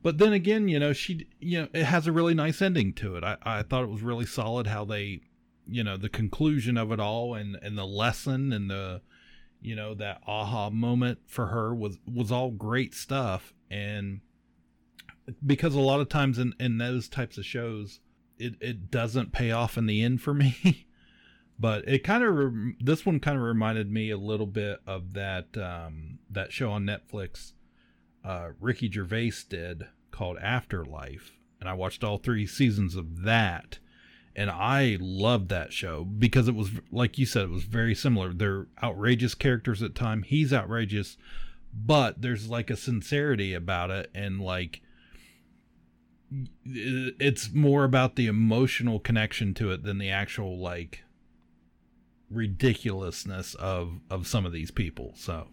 [0.05, 3.15] but then again, you know, she you know it has a really nice ending to
[3.15, 3.23] it.
[3.23, 5.21] I I thought it was really solid how they
[5.67, 9.01] you know the conclusion of it all and and the lesson and the
[9.61, 13.51] you know that aha moment for her was was all great stuff.
[13.71, 14.21] And
[15.43, 17.99] because a lot of times in in those types of shows
[18.37, 20.85] it it doesn't pay off in the end for me.
[21.57, 25.13] But it kind of rem- this one kind of reminded me a little bit of
[25.13, 27.53] that um that show on Netflix
[28.23, 33.79] uh Ricky Gervais did called Afterlife and I watched all three seasons of that.
[34.35, 38.33] And I loved that show because it was, like you said, it was very similar.
[38.33, 40.21] They're outrageous characters at time.
[40.21, 41.17] He's outrageous,
[41.73, 44.11] but there's like a sincerity about it.
[44.13, 44.81] And like,
[46.65, 51.03] it's more about the emotional connection to it than the actual like
[52.29, 55.13] ridiculousness of of some of these people.
[55.15, 55.47] So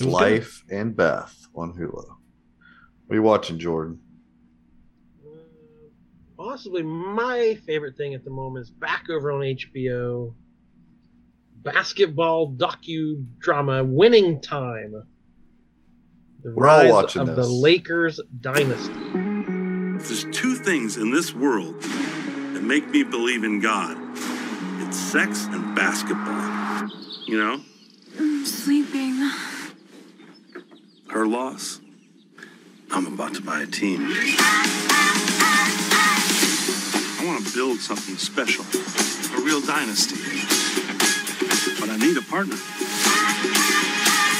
[0.00, 2.23] Life and Beth on Hulu.
[3.06, 4.00] What are you watching, Jordan?
[5.24, 5.30] Uh,
[6.36, 10.34] possibly my favorite thing at the moment is back over on HBO.
[11.62, 14.92] Basketball docudrama Winning Time.
[16.42, 17.46] The We're all rise watching of this.
[17.46, 18.92] the Lakers dynasty.
[20.04, 23.96] There's two things in this world that make me believe in God.
[24.86, 26.90] It's sex and basketball.
[27.26, 27.60] You know?
[28.18, 29.30] I'm sleeping.
[31.08, 31.80] Her loss.
[32.94, 34.06] I'm about to buy a team.
[37.18, 38.64] I want to build something special,
[39.36, 40.14] a real dynasty.
[41.80, 42.54] But I need a partner.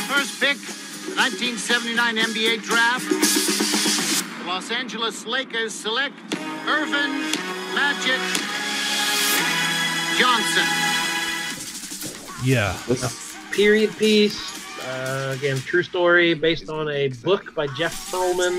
[0.07, 3.09] First pick, the 1979 NBA draft.
[4.39, 6.15] The Los Angeles Lakers select
[6.69, 7.11] Earvin
[7.75, 8.21] Magic
[10.17, 10.69] Johnson.
[12.45, 12.79] Yeah.
[13.51, 14.54] Period piece.
[14.87, 18.59] Uh, again, true story based on a book by Jeff Pearlman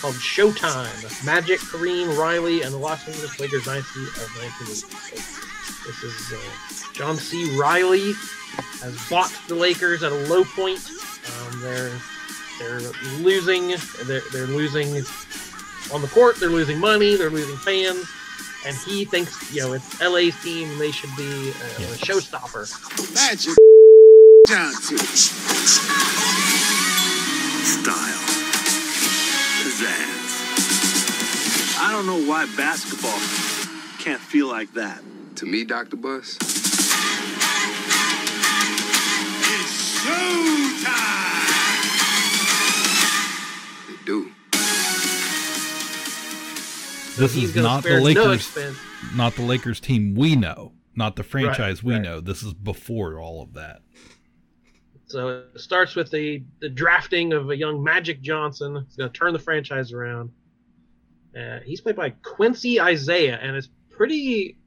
[0.00, 5.48] called Showtime Magic, Kareem, Riley, and the Los Angeles Lakers Dynasty of 1986.
[5.86, 7.58] This is uh, John C.
[7.58, 8.12] Reilly
[8.80, 10.80] has bought the Lakers at a low point.
[11.40, 11.92] Um, they're
[12.58, 12.80] they're
[13.20, 13.76] losing.
[14.04, 14.88] They're, they're losing
[15.92, 16.36] on the court.
[16.36, 17.16] They're losing money.
[17.16, 18.06] They're losing fans.
[18.66, 20.78] And he thinks, you know, it's LA's team.
[20.78, 23.14] They should be uh, a showstopper.
[23.14, 23.54] Magic
[24.48, 24.96] Johnson.
[27.66, 28.18] Style.
[29.60, 30.30] Pizzazz.
[31.78, 33.18] I don't know why basketball
[34.02, 35.02] can't feel like that.
[35.36, 35.96] To me, Dr.
[35.96, 36.36] Buss,
[39.44, 40.88] It's showtime!
[43.88, 44.32] they do.
[47.18, 48.58] This he's is not the spare no Lakers,
[49.14, 52.02] not the Lakers team we know, not the franchise we right.
[52.02, 52.20] know.
[52.20, 53.82] This is before all of that.
[55.08, 58.84] So it starts with the, the drafting of a young Magic Johnson.
[58.86, 60.30] He's going to turn the franchise around.
[61.38, 64.58] Uh, he's played by Quincy Isaiah, and it's pretty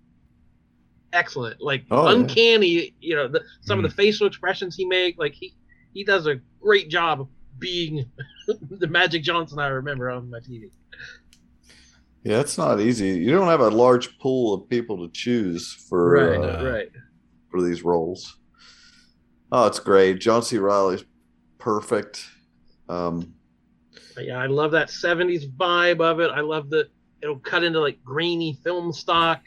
[1.13, 1.61] excellent.
[1.61, 2.15] Like Oh, yeah.
[2.15, 5.17] uncanny, you know, the, some of the facial expressions he make.
[5.19, 5.53] Like he
[5.93, 7.27] he does a great job of
[7.59, 8.05] being
[8.47, 10.71] the Magic Johnson I remember on my TV.
[12.23, 13.09] Yeah, it's not easy.
[13.09, 16.89] You don't have a large pool of people to choose for Right, uh, right.
[17.49, 18.37] for these roles.
[19.51, 20.19] Oh, it's great.
[20.19, 20.57] John C.
[20.57, 21.03] Reilly's
[21.57, 22.25] perfect.
[22.87, 23.33] Um,
[24.17, 26.29] Yeah, I love that '70s vibe of it.
[26.31, 26.89] I love that
[27.21, 29.41] it'll cut into like grainy film stock.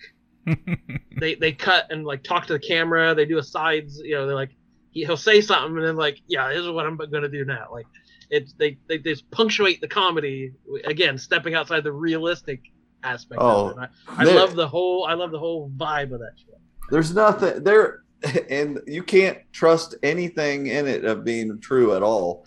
[1.21, 3.15] they they cut and like talk to the camera.
[3.15, 3.99] They do a sides.
[4.05, 4.51] You know, they're like
[4.91, 7.69] he, he'll say something and then like, yeah, this is what I'm gonna do now.
[7.73, 7.87] Like
[8.31, 10.53] it's they they just punctuate the comedy
[10.85, 12.61] again, stepping outside the realistic
[13.03, 13.91] aspect Oh, of it.
[14.09, 16.59] I, I love the whole I love the whole vibe of that show.
[16.91, 18.04] there's nothing there,
[18.51, 22.47] and you can't trust anything in it of being true at all.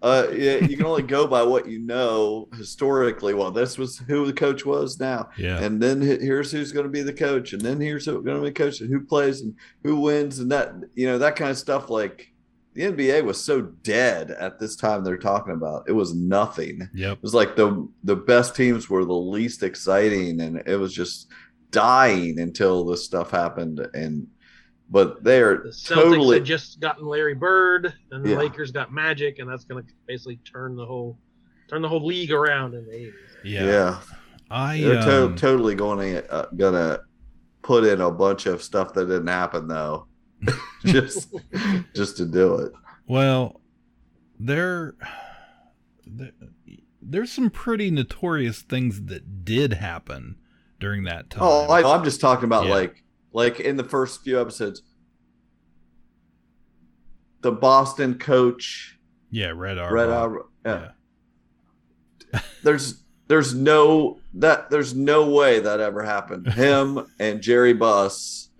[0.00, 3.34] Uh, yeah, you can only go by what you know historically.
[3.34, 5.58] Well, this was who the coach was now, Yeah.
[5.60, 8.42] and then here's who's going to be the coach, and then here's who's going to
[8.42, 11.50] be the coach, and who plays and who wins, and that you know that kind
[11.50, 11.90] of stuff.
[11.90, 12.32] Like
[12.74, 15.88] the NBA was so dead at this time they're talking about.
[15.88, 16.88] It was nothing.
[16.94, 17.16] Yep.
[17.16, 21.26] It was like the the best teams were the least exciting, and it was just
[21.72, 23.84] dying until this stuff happened.
[23.94, 24.28] And
[24.90, 28.38] but they're The Celtics totally had just gotten Larry Bird, and the Yeah.
[28.38, 31.18] Lakers got Magic, and that's gonna basically turn the whole
[31.68, 33.12] turn the whole league around in the '80s.
[33.44, 33.64] Yeah.
[33.66, 33.98] yeah.
[34.50, 37.00] I They're to- um, totally going to uh, gonna
[37.62, 40.06] put in a bunch of stuff that didn't happen though,
[40.86, 41.34] just
[41.94, 42.72] just to do it.
[43.06, 43.60] Well,
[44.40, 44.94] there,
[46.06, 46.32] there,
[47.02, 50.36] there's some pretty notorious things that did happen
[50.80, 51.42] during that time.
[51.42, 52.74] Oh, I, I'm just talking about Yeah.
[52.74, 53.02] like
[53.38, 54.82] like in the first few episodes,
[57.40, 58.98] the Boston coach,
[59.30, 59.94] yeah, Red Auerbach.
[59.94, 62.40] Red Auer- yeah.
[62.64, 66.52] there's there's no that there's no way that ever happened.
[66.52, 68.50] Him and Jerry Buss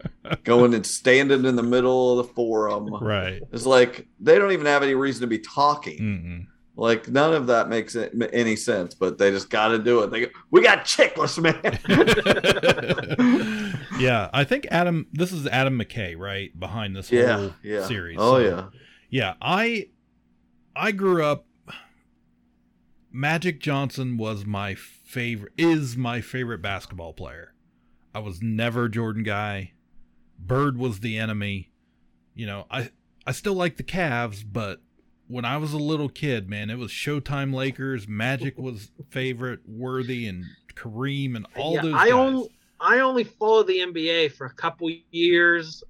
[0.45, 2.95] going and standing in the middle of the forum.
[3.03, 3.43] Right.
[3.53, 5.99] It's like they don't even have any reason to be talking.
[5.99, 6.47] Mm-mm.
[6.77, 10.13] Like none of that makes it, any sense, but they just got to do it.
[10.13, 11.59] They go, we got Chiklis, man.
[13.99, 15.07] yeah, I think Adam.
[15.13, 17.87] This is Adam McKay, right, behind this Yeah, whole yeah.
[17.87, 18.17] series.
[18.21, 18.69] Oh, yeah.
[19.11, 19.35] yeah.
[19.41, 19.89] I
[20.77, 21.47] I grew up
[23.11, 27.55] Magic Johnson was my favorite is my favorite basketball player.
[28.15, 29.73] I was never Jordan guy.
[30.39, 31.71] Bird was the enemy.
[32.35, 32.91] You know, I
[33.27, 34.81] I still like the Cavs, but
[35.27, 38.07] when I was a little kid, man, it was Showtime Lakers.
[38.09, 40.45] Magic was favorite, Worthy and
[40.75, 42.13] Kareem and all Yeah, those I guys.
[42.13, 42.49] only
[42.81, 45.83] I only followed the NBA for a couple years,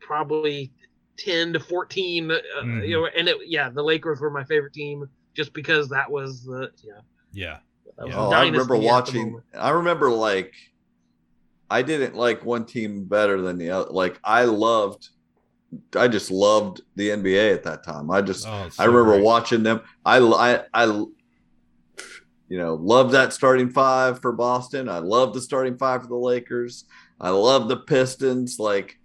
[0.00, 0.72] probably
[1.18, 2.30] ten to fourteen.
[2.30, 2.88] Uh, Mhm.
[2.88, 6.44] You know, and it, yeah, the Lakers were my favorite team just because that was
[6.44, 7.00] the yeah.
[7.32, 7.58] yeah.
[7.98, 9.42] That was Oh, I remember dynasty at the watching.
[9.54, 10.54] I remember like,
[11.70, 13.90] I didn't like one team better than the other.
[13.90, 15.08] Like I loved,
[15.96, 18.10] I just loved the NBA at that time.
[18.10, 19.24] I just, Oh, it's I remember great.
[19.24, 19.80] watching them.
[20.04, 21.04] I, I, I,
[22.48, 24.88] you know, love that starting five for Boston.
[24.88, 26.84] I love the starting five for the Lakers.
[27.20, 28.58] I love the Pistons.
[28.58, 28.98] Like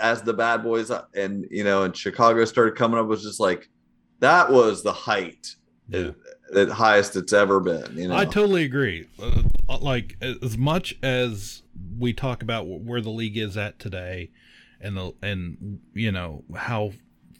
[0.00, 3.06] as the bad boys, uh, and you know, and Chicago started coming up.
[3.06, 3.68] Was just like
[4.20, 5.54] that was the height.
[5.88, 6.10] Yeah.
[6.50, 7.96] The highest it's ever been.
[7.96, 9.06] You know, I totally agree.
[9.20, 9.42] Uh,
[9.80, 11.62] like as much as
[11.98, 14.30] we talk about where the league is at today,
[14.80, 16.92] and the and you know how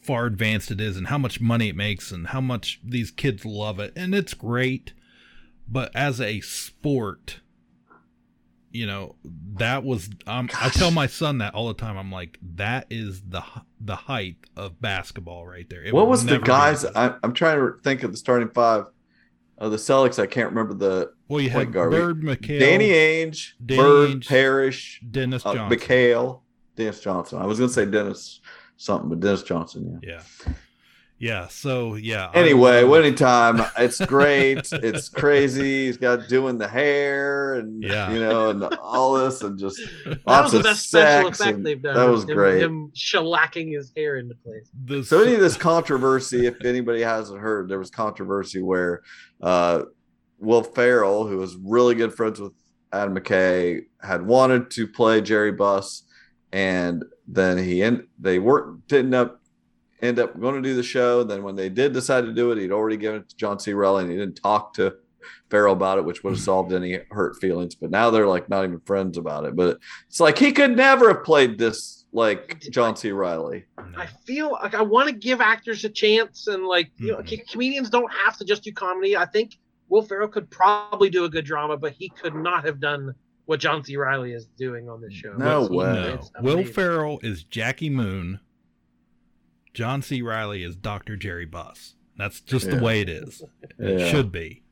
[0.02, 3.46] far advanced it is, and how much money it makes, and how much these kids
[3.46, 4.92] love it, and it's great.
[5.70, 7.40] But as a sport,
[8.70, 9.16] you know
[9.54, 11.96] that was um, I tell my son that all the time.
[11.96, 13.42] I'm like, that is the
[13.80, 15.84] the height of basketball right there.
[15.84, 16.84] It what was the guys?
[16.84, 18.86] I, I'm trying to think of the starting five
[19.58, 20.18] of the Celtics.
[20.18, 21.90] I can't remember the Well, you had guard.
[21.90, 25.78] Bird, McHale, Danny Ainge, Danny Bird, Ainge, Parish, Dennis uh, Johnson.
[25.78, 26.40] McHale,
[26.76, 27.38] Dennis Johnson.
[27.40, 28.40] I was gonna say Dennis
[28.76, 30.00] something, but Dennis Johnson.
[30.02, 30.22] Yeah.
[30.46, 30.52] Yeah.
[31.20, 31.48] Yeah.
[31.48, 32.30] So yeah.
[32.32, 33.60] Anyway, love- winning time.
[33.76, 34.68] It's great.
[34.72, 35.86] it's crazy.
[35.86, 38.12] He's got doing the hair and Yeah.
[38.12, 41.62] you know, and all this and just That lots was the of best special effect
[41.64, 41.94] they've done.
[41.96, 42.62] That was him, great.
[42.62, 44.68] Him shellacking his hair into place.
[44.84, 49.02] the So any of this controversy, if anybody hasn't heard, there was controversy where
[49.42, 49.82] uh,
[50.38, 52.52] Will Ferrell, who was really good friends with
[52.92, 56.04] Adam McKay, had wanted to play Jerry Buss,
[56.52, 59.37] and then he and they weren't didn't up
[60.02, 61.22] end up going to do the show.
[61.22, 63.72] Then when they did decide to do it, he'd already given it to John C.
[63.72, 64.94] Reilly, and he didn't talk to
[65.50, 67.74] Ferrell about it, which would have solved any hurt feelings.
[67.74, 69.56] But now they're like not even friends about it.
[69.56, 69.78] But
[70.08, 73.10] it's like he could never have played this like John C.
[73.10, 73.64] Reilly.
[73.96, 77.28] I feel like I want to give actors a chance, and like you know, mm-hmm.
[77.28, 79.16] c- comedians don't have to just do comedy.
[79.16, 79.56] I think
[79.88, 83.14] Will Ferrell could probably do a good drama, but he could not have done
[83.46, 83.96] what John C.
[83.96, 85.32] Reilly is doing on this show.
[85.32, 85.86] No way.
[85.86, 86.20] No.
[86.42, 86.72] Will amazing.
[86.74, 88.40] Ferrell is Jackie Moon.
[89.74, 90.22] John C.
[90.22, 91.16] Reilly is Dr.
[91.16, 91.94] Jerry Buss.
[92.16, 92.76] That's just Yeah.
[92.76, 93.42] the way it is.
[93.78, 94.10] It Yeah.
[94.10, 94.62] should be.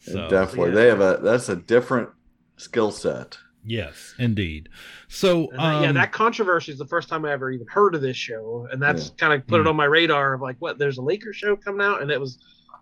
[0.00, 0.74] So Definitely, yeah.
[0.74, 2.10] they have a that's a different
[2.56, 3.38] skill set.
[3.64, 4.68] yes, indeed.
[5.08, 7.94] So And that- yeah, um, that controversy is the first time I ever even heard
[7.94, 9.14] of this show, and that's Yeah.
[9.18, 9.66] kind of put Hmm.
[9.66, 10.78] it on my radar of like, what?
[10.78, 12.38] There's a Lakers show coming out, and it was,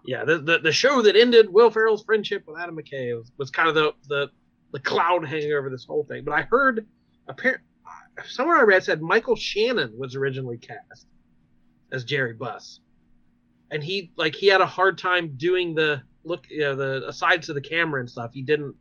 [0.06, 3.50] yeah, the the, the show that ended Will Ferrell's friendship with Adam McKay was, was
[3.50, 4.30] kind of the the
[4.72, 6.24] the cloud hanging over this whole thing.
[6.24, 6.86] But I heard,
[7.28, 7.60] apparent,
[8.24, 11.06] somewhere I read said Michael Shannon was originally cast
[11.92, 12.80] as Jerry Buss,
[13.70, 17.46] and he like he had a hard time doing the look, you know, the asides
[17.46, 18.30] to the camera and stuff.
[18.32, 18.74] He didn't.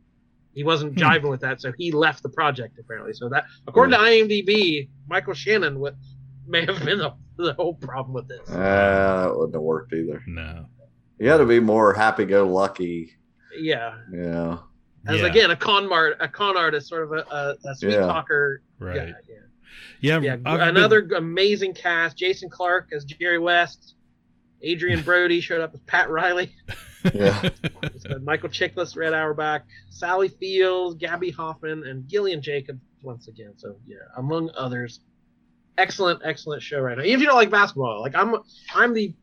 [0.52, 1.04] He wasn't Hmm.
[1.04, 3.12] jiving with that, so he left the project apparently.
[3.12, 5.94] So that, according to IMDb, Michael Shannon what
[6.46, 8.50] may have been the, the whole problem with this.
[8.50, 10.22] Uh, that wouldn't have worked either.
[10.26, 10.66] no.
[11.20, 13.12] You got to be more happy-go-lucky.
[13.58, 14.58] Yeah, Yeah,
[15.06, 15.26] as Yeah.
[15.26, 18.06] again a con mart, a con artist, sort of a, a, a sweet Yeah.
[18.06, 18.62] talker.
[18.78, 18.96] Right.
[18.96, 19.36] Yeah, yeah.
[20.00, 20.20] Yeah.
[20.20, 20.32] yeah.
[20.44, 23.94] I've been- another amazing cast: Jason Clarke as Jerry West,
[24.64, 26.54] Adrien Brody showed up as Pat Riley.
[27.14, 27.48] yeah.
[28.22, 33.52] Michael Chiklis, Red Auerbach, Sally Fields, Gaby Hoffmann, and Gillian Jacobs once again.
[33.56, 35.00] So yeah, among others,
[35.78, 37.04] excellent, excellent show right now.
[37.04, 38.36] Even if you don't like basketball, like I'm,
[38.74, 39.14] I'm the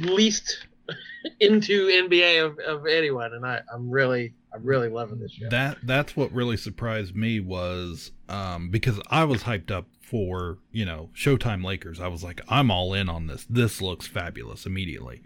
[0.00, 0.66] least
[1.40, 5.48] into NBA of, of anyone, and I, I'm really, I'm really loving this show.
[5.50, 10.86] that that's what really surprised me was um because I was hyped up for, you
[10.86, 12.00] know, Showtime Lakers.
[12.00, 13.44] I was like, I'm all in on this.
[13.48, 15.22] This looks fabulous immediately.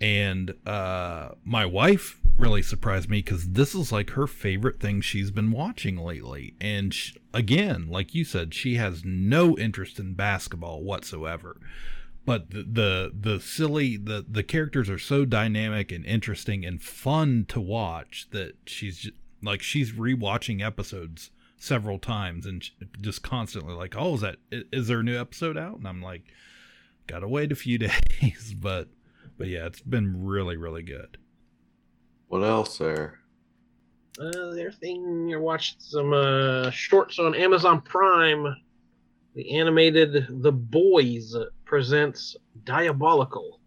[0.00, 5.30] And uh my wife really surprised me cuz this is like her favorite thing she's
[5.30, 6.54] been watching lately.
[6.60, 11.58] And sh again, like you said, she has no interest in basketball whatsoever.
[12.26, 17.46] But the, the the silly the the characters are so dynamic and interesting and fun
[17.48, 22.68] to watch that she's just, like she's rewatching episodes several times and
[23.00, 26.22] just constantly like oh is that is there a new episode out and i'm like
[27.06, 27.78] gotta wait a few
[28.20, 28.88] days but
[29.38, 31.16] but yeah it's been really really good
[32.28, 33.20] What else there?
[34.18, 38.56] Uh, the other thing, I watched some uh, shorts on Amazon Prime.
[39.34, 41.34] The animated The Boys
[41.66, 43.60] presents Diabolical.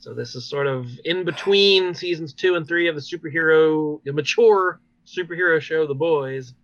[0.00, 4.12] So this is sort of in between seasons two and three of the superhero, the
[4.12, 6.54] mature superhero show, The Boys.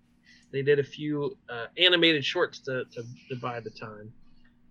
[0.52, 4.10] They did a few uh, animated shorts to, to, buy the time.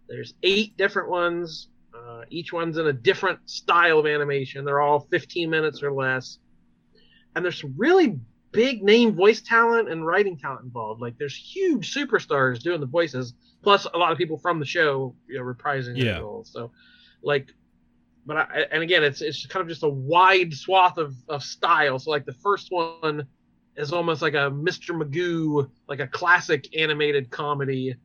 [0.09, 1.67] There's eight different ones.
[1.93, 4.65] Uh, each one's in a different style of animation.
[4.65, 6.39] They're all 15 minutes or less.
[7.35, 8.19] And there's really
[8.51, 11.01] big name voice talent and writing talent involved.
[11.01, 13.33] Like there's huge superstars doing the voices,
[13.65, 16.03] plus a lot of people from the show, you know, reprising Yeah.
[16.13, 16.51] their roles.
[16.53, 16.71] So,
[17.23, 17.49] like,
[18.25, 21.99] but I, and again, it's it's kind of just a wide swath of of style.
[21.99, 23.27] So like the first one
[23.77, 24.93] is almost like a Mr.
[24.93, 27.95] Magoo, like a classic animated comedy.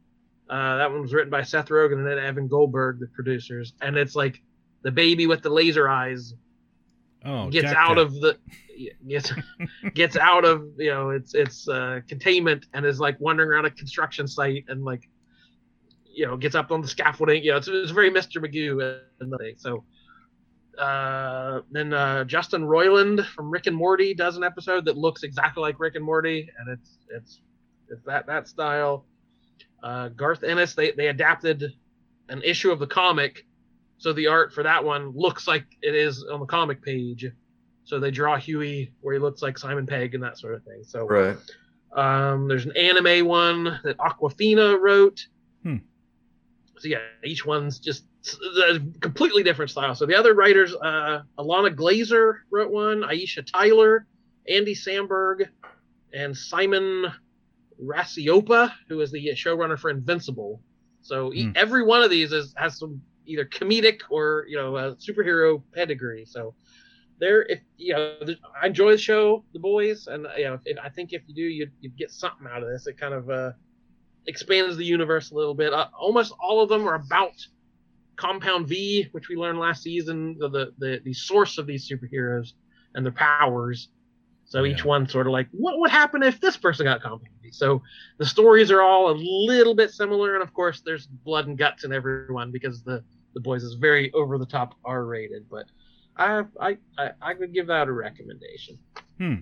[0.50, 3.96] Uh, that one was written by Seth Rogen and then Evan Goldberg, the producers, and
[3.96, 4.42] it's like
[4.82, 6.34] the baby with the laser eyes
[7.24, 8.38] Oh, gets out of the
[9.08, 9.32] gets
[9.94, 13.70] gets out of you know its its uh, containment and is like wandering around a
[13.70, 15.09] construction site and like
[16.12, 17.42] you know gets up on the scaffolding.
[17.42, 18.36] You know, it's, it's very Mr.
[18.44, 19.54] Magoo and the thing.
[19.56, 19.84] So
[20.78, 25.60] uh, then uh, Justin Roiland from Rick and Morty does an episode that looks exactly
[25.60, 27.40] like Rick and Morty, and it's it's
[27.88, 29.06] it's that that style.
[29.82, 31.64] Uh, Garth Ennis they they adapted
[32.28, 33.46] an issue of the comic,
[33.98, 37.26] so the art for that one looks like it is on the comic page.
[37.84, 40.82] So they draw Huey where he looks like Simon Pegg and that sort of thing.
[40.84, 41.36] So Right.
[41.96, 45.26] um, there's an anime one that Awkwafina wrote.
[45.64, 45.76] Hmm.
[46.80, 48.04] So yeah, each one's just
[48.66, 49.94] a completely different style.
[49.94, 54.06] So the other writers, uh, Ilana Glazer wrote one, Aisha Tyler,
[54.48, 55.46] Andy Samberg,
[56.14, 57.12] and Simon
[57.82, 60.60] Racioppa, who is the showrunner for Invincible.
[61.02, 65.62] So e- every one of these is has some either comedic or you know superhero
[65.74, 66.24] pedigree.
[66.26, 66.54] So
[67.18, 68.16] there, if you know,
[68.60, 71.42] I enjoy the show, The Boys, and you know, if, I think if you do,
[71.42, 72.86] you'd, you'd get something out of this.
[72.86, 73.52] It kind of uh,
[74.26, 75.72] expands the universe a little bit.
[75.72, 77.34] Uh, almost all of them are about
[78.16, 82.52] Compound V, which we learned last season, the the the, the source of these superheroes
[82.94, 83.88] and their powers.
[84.44, 87.52] So each one sort of like, what would happen if this person got Compound V?
[87.52, 87.82] So
[88.18, 91.84] the stories are all a little bit similar, and of course, there's blood and guts
[91.84, 93.02] in everyone because the
[93.34, 95.48] the boys is very over the top R rated.
[95.48, 95.66] But
[96.16, 98.78] I I I, I would give that a recommendation.
[99.18, 99.34] Hmm.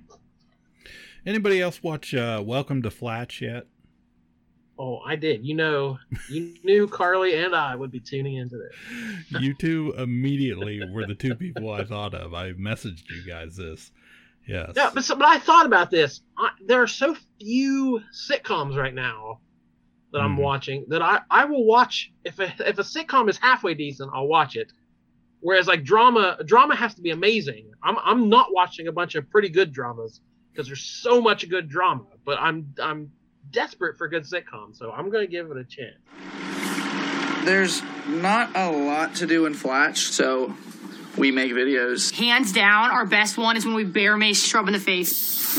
[1.26, 3.66] Anybody else watch uh, Welcome to Flatch yet?
[4.78, 5.44] Oh, I did.
[5.44, 5.98] You know,
[6.30, 9.40] you knew Carly and I would be tuning into this.
[9.42, 12.32] you two immediately were the two people I thought of.
[12.32, 13.90] I messaged you guys this.
[14.46, 14.72] Yes.
[14.76, 16.20] Yeah, but, so, but I thought about this.
[16.38, 19.40] I, there are so few sitcoms right now
[20.12, 20.42] that I'm Mhm.
[20.42, 24.28] watching that I, I will watch if a, if a sitcom is halfway decent, I'll
[24.28, 24.72] watch it.
[25.40, 27.70] Whereas like drama, drama has to be amazing.
[27.82, 30.20] I'm I'm not watching a bunch of pretty good dramas
[30.52, 32.06] because there's so much good drama.
[32.24, 33.12] But I'm I'm
[33.50, 35.96] desperate for good sitcoms, so I'm gonna give it a chance.
[37.44, 40.54] There's not a lot to do in Flatch, so
[41.16, 42.14] we make videos.
[42.14, 45.56] Hands down, our best one is when we bear mace Shrub in the face.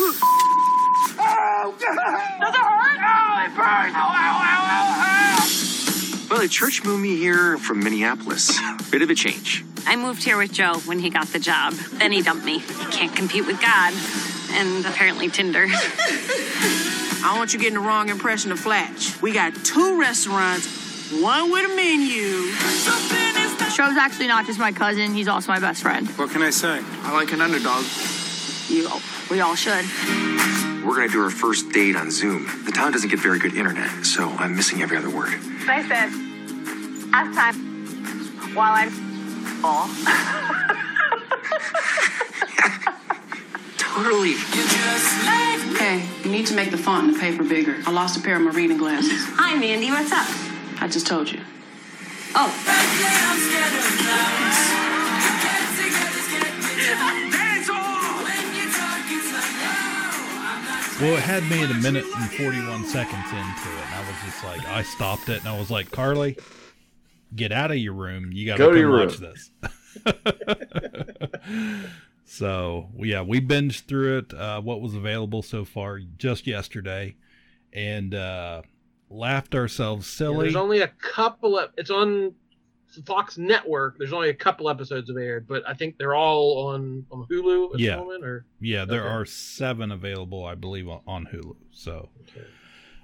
[1.22, 2.40] Oh, God!
[2.40, 3.00] Does it hurt?
[3.02, 3.96] Oh, it burns!
[3.96, 6.28] Ow, ow, ow, ow, ow!
[6.30, 8.58] Well, the church moved me here from Minneapolis.
[8.92, 9.66] Bit of a change.
[9.86, 11.74] I moved here with Joe when he got the job.
[11.74, 12.60] Then he dumped me.
[12.92, 13.94] Can't compete with God.
[14.52, 15.68] And apparently Tinder.
[17.22, 19.22] I want you getting the wrong impression of Flatch.
[19.22, 22.48] We got two restaurants, one with a menu.
[23.72, 26.08] Shrub's actually not just my cousin, he's also my best friend.
[26.18, 26.80] What can I say?
[27.04, 27.84] I like an underdog.
[28.70, 28.90] You,
[29.30, 29.86] we all should.
[30.86, 32.48] We're going to do our first date on Zoom.
[32.66, 35.34] The town doesn't get very good internet, so I'm missing every other word.
[35.68, 36.10] I said,
[37.12, 40.56] last time, while I'm full.
[44.04, 44.32] Totally.
[45.76, 47.76] Hey, you need to make the font in the paper bigger.
[47.86, 49.12] I lost a pair of my reading glasses.
[49.36, 49.90] Hi, Mandy.
[49.90, 50.26] What's up?
[50.82, 51.42] I just told you.
[52.34, 52.48] Oh.
[61.02, 63.86] Well, it had me at a minute and 41 seconds into it.
[63.86, 66.38] And I was just like, I stopped it and I was like, Carly,
[67.36, 68.32] get out of your room.
[68.32, 69.52] You got Go to to your watch this.
[72.32, 77.16] so, yeah, we binged through it, uh, what was available so far just yesterday,
[77.74, 78.62] and uh,
[79.10, 80.44] laughed ourselves Yeah, silly.
[80.44, 82.36] there's only a couple of it's on
[83.06, 83.98] Fox Network.
[83.98, 87.74] There's only a couple episodes of aired, but I think they're all on on Hulu
[87.74, 87.96] at yeah.
[87.96, 88.24] the moment.
[88.24, 89.10] Or Yeah, there Okay.
[89.10, 91.56] are seven available, I believe, on, on Hulu.
[91.72, 92.10] So,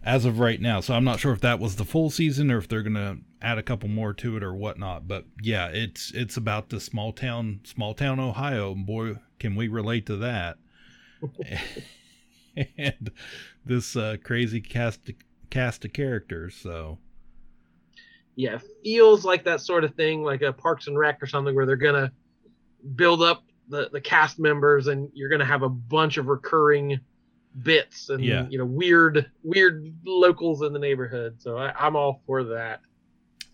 [0.03, 2.59] as of right now, so I'm not sure if that was the full season or
[2.59, 5.07] if they're gonna add a couple more to it or whatnot.
[5.07, 8.73] But yeah, it's it's about the small town, small town Ohio.
[8.73, 10.57] Boy, can we relate to that?
[12.77, 13.11] and
[13.65, 15.11] this uh, crazy cast
[15.49, 16.55] cast of characters.
[16.55, 16.97] So
[18.35, 21.55] yeah, it feels like that sort of thing, like a Parks and Rec or something,
[21.55, 22.11] where they're gonna
[22.95, 26.99] build up the the cast members, and you're gonna have a bunch of recurring
[27.63, 28.47] bits and Yeah.
[28.49, 31.35] you know weird weird locals in the neighborhood.
[31.39, 32.81] So I, I'm all for that.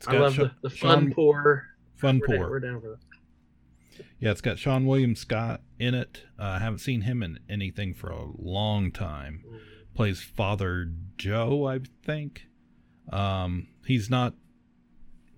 [0.02, 1.66] It's I love Sha- the, the fun Sean- pour.
[1.97, 4.06] Fun We're down- we're down for that.
[4.20, 6.24] Yeah, it's got Seann William Scott in it.
[6.39, 9.43] Uh, I haven't seen him in anything for a long time.
[9.93, 12.47] Plays Father Joe, I think.
[13.12, 14.34] Um, he's not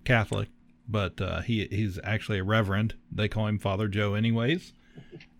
[0.04, 0.48] Catholic,
[0.88, 2.94] but uh, he he's actually a reverend.
[3.12, 4.72] They call him Father Joe, anyways.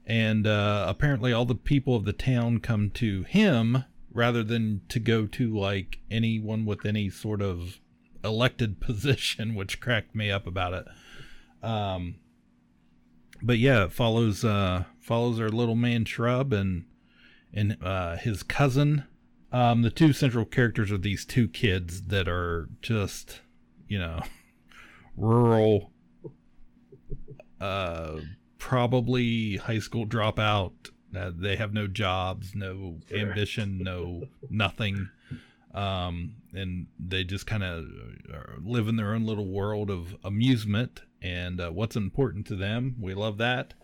[0.06, 4.98] And uh, apparently, all the people of the town come to him rather than to
[5.00, 7.80] go to like anyone with any sort of
[8.24, 10.86] elected position, which cracked me up about it.
[11.62, 12.16] Um,
[13.42, 16.84] but yeah, it follows uh follows our little man Shrub and
[17.52, 19.04] and uh his cousin.
[19.52, 23.40] Um the two central characters are these two kids that are just,
[23.88, 24.20] you know,
[25.16, 25.90] rural
[27.60, 28.16] uh
[28.58, 30.72] probably high school dropout.
[31.14, 35.10] Uh, they have no jobs, no ambition, no nothing.
[35.74, 37.84] Um, and they just kind of
[38.62, 42.96] live in their own little world of amusement and uh, what's important to them.
[43.00, 43.74] We love that.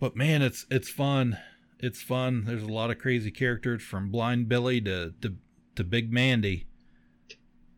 [0.00, 1.38] But man, it's it's fun.
[1.78, 2.44] It's fun.
[2.44, 5.36] There's a lot of crazy characters from Blind Billy to to,
[5.76, 6.66] to Big Mandy.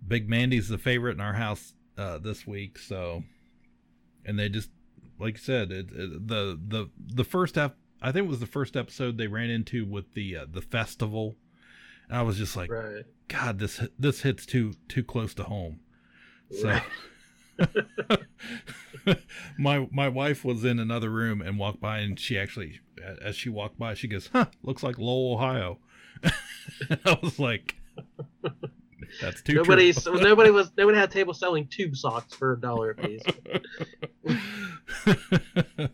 [0.06, 2.78] Big Mandy's the favorite in our house uh, this week.
[2.78, 3.24] So,
[4.24, 4.70] and they just
[5.18, 8.46] like I said, it, it, the the the first ep- I think it was the
[8.46, 11.36] first episode they ran into with the uh, the festival,
[12.10, 13.04] and I was just like, Right.
[13.28, 15.80] God, this this hits too too close to home.
[16.60, 16.78] So.
[19.58, 22.80] my my wife was in another room and walked by and she actually
[23.22, 25.78] as she walked by she goes huh looks like lowell ohio
[27.04, 27.74] i was like
[29.20, 30.20] that's too Nobody, true.
[30.20, 33.22] nobody was, nobody had a table selling tube socks for a dollar a piece.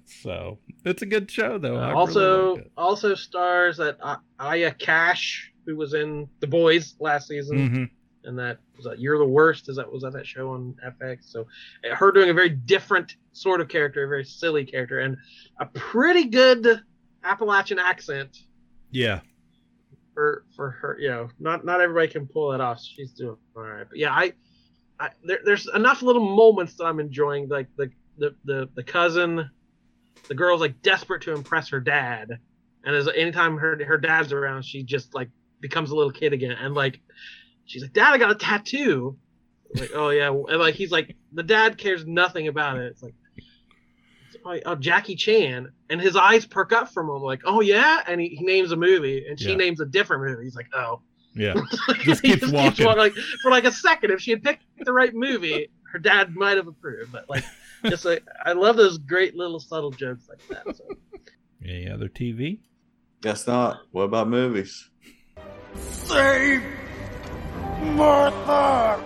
[0.05, 4.73] so it's a good show though uh, really also, like also stars that A- Aya
[4.73, 7.91] Cash, who was in The Boys last season, Mhm.
[8.25, 9.69] and that was that You're the Worst.
[9.69, 11.31] Is that was that that show on FX?
[11.31, 11.47] So,
[11.91, 15.17] uh, her doing a very different sort of character, a very silly character, and
[15.59, 16.83] a pretty good
[17.25, 18.39] Appalachian accent
[18.93, 19.21] yeah
[20.15, 20.97] for for her.
[21.01, 22.81] You know, not not everybody can pull that off.
[22.81, 24.33] She's doing all right, but yeah, I,
[25.01, 29.51] I there, there's enough little moments that I'm enjoying, like the the the, the cousin,
[30.29, 32.39] the girl's like desperate to impress her dad,
[32.85, 35.29] and as anytime her her dad's around, she just like
[35.61, 37.01] becomes a little kid again, and like
[37.65, 39.17] she's like, Dad, I got a tattoo.
[39.75, 42.87] I'm like, oh yeah, and like he's like, the dad cares nothing about it.
[42.93, 43.15] It's like.
[44.45, 48.21] Oh, oh, Jackie Chan, and his eyes perk up from him, like, oh yeah, and
[48.21, 49.57] he, he names a movie, and she Yeah.
[49.57, 50.45] names a different movie.
[50.45, 51.01] He's like, oh,
[51.35, 51.55] yeah
[52.03, 54.13] just He keeps walking like for like a second.
[54.13, 57.11] If she had picked the right movie, her dad might have approved.
[57.11, 57.43] But like,
[57.87, 60.77] just like I love those great little subtle jokes like that.
[60.77, 60.85] So.
[61.65, 62.61] any other tv
[63.23, 63.81] Guess not.
[63.91, 64.91] What about movies?
[66.07, 66.63] Save
[67.83, 69.03] Martha!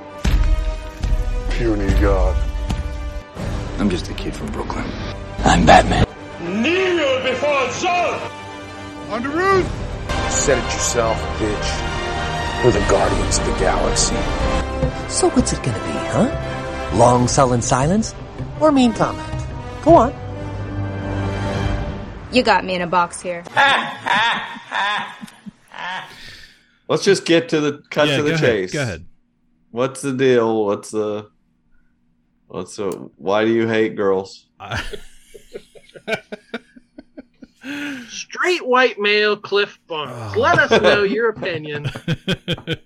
[1.48, 2.36] Puny God.
[3.78, 4.84] I'm just a kid from Brooklyn.
[5.38, 6.06] I'm Batman.
[6.42, 8.30] Kneel before Zod!
[9.08, 9.66] On the roof!
[10.30, 12.64] Said it yourself, bitch.
[12.64, 14.16] We're the Guardians of the Galaxy.
[15.08, 16.96] So what's it gonna be, huh?
[16.98, 18.14] Long sullen silence?
[18.60, 19.46] Or mean comment?
[19.82, 20.14] Go on.
[22.30, 23.42] You got me in a box here.
[26.88, 28.72] Let's just get to the cut Yeah, to the go ahead, chase.
[28.72, 29.06] go ahead.
[29.70, 30.64] What's the deal?
[30.66, 31.30] What's the
[32.48, 34.46] what's the why do you hate girls?
[38.08, 40.34] Straight white male Cliff Barnes.
[40.34, 41.86] Let us know your opinion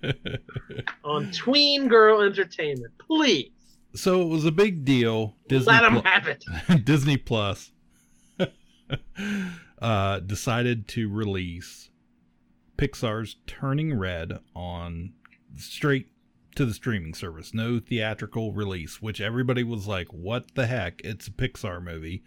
[1.03, 3.51] on tween girl entertainment, please.
[3.95, 6.43] so it was a big deal disney Let 'em Plu- have it.
[6.85, 7.71] disney plus
[9.81, 11.89] uh decided to release
[12.77, 15.13] pixar's turning red on
[15.57, 16.07] straight
[16.55, 21.27] to the streaming service no theatrical release which everybody was like what the heck it's
[21.27, 22.23] a pixar movie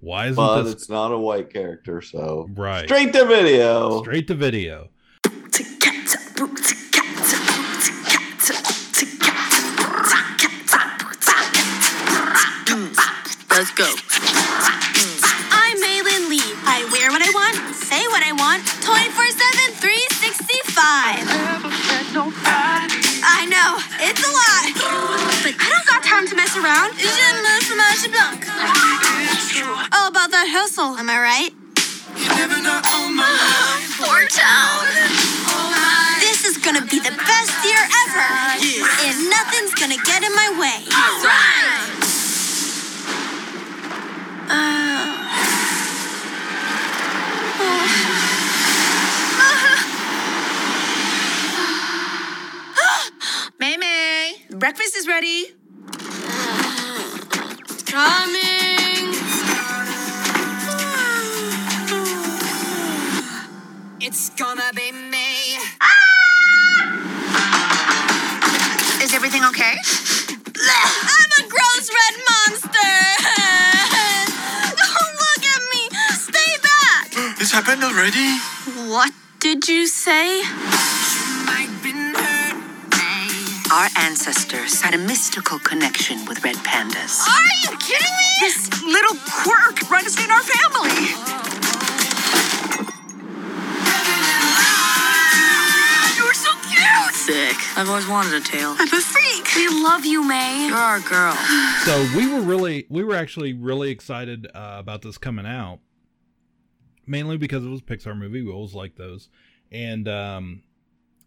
[0.00, 4.00] why isn't But this it's not a white character, so right straight to video.
[4.02, 4.90] straight to video
[13.58, 13.90] Let's go.
[15.50, 16.38] I'm Meilin Lee.
[16.62, 18.67] I wear what I want, say what I want, 24 7,
[20.88, 21.20] time.
[23.20, 24.72] I know, it's a lot.
[25.44, 26.96] But I don't got time to mess around.
[29.92, 31.52] Oh, about that hustle, am I right?
[34.00, 34.88] Poor town.
[36.20, 38.56] This is gonna be the best year ever.
[39.04, 40.88] And nothing's gonna get in my way.
[40.88, 41.92] All right.
[44.48, 45.28] Uh,
[47.60, 48.47] oh.
[54.58, 55.46] Breakfast is ready.
[57.86, 59.14] Coming.
[64.00, 65.58] It's gonna be me.
[65.80, 65.88] Ah!
[69.02, 69.76] Is everything okay?
[70.60, 72.94] I'm a gross red monster.
[74.76, 75.82] Don't oh, look at me.
[76.16, 77.06] Stay back.
[77.38, 78.38] This happened already?
[78.90, 80.42] What did you say?
[83.70, 87.20] Our ancestors had a mystical connection with red pandas.
[87.28, 88.28] Are you kidding me?
[88.40, 90.88] This little quirk runs in our family.
[96.16, 97.14] You're so cute.
[97.14, 97.56] Sick.
[97.76, 98.74] I've always wanted a tail.
[98.78, 99.54] I'm a freak.
[99.54, 100.68] We love you, Mei.
[100.68, 101.34] You're our girl.
[101.84, 105.80] so we were really we were actually really excited uh, about this coming out
[107.06, 109.30] mainly because it was a pixar movie we always like those
[109.72, 110.62] and um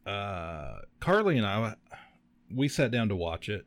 [0.05, 1.73] uh carly and i
[2.55, 3.65] we sat down to watch it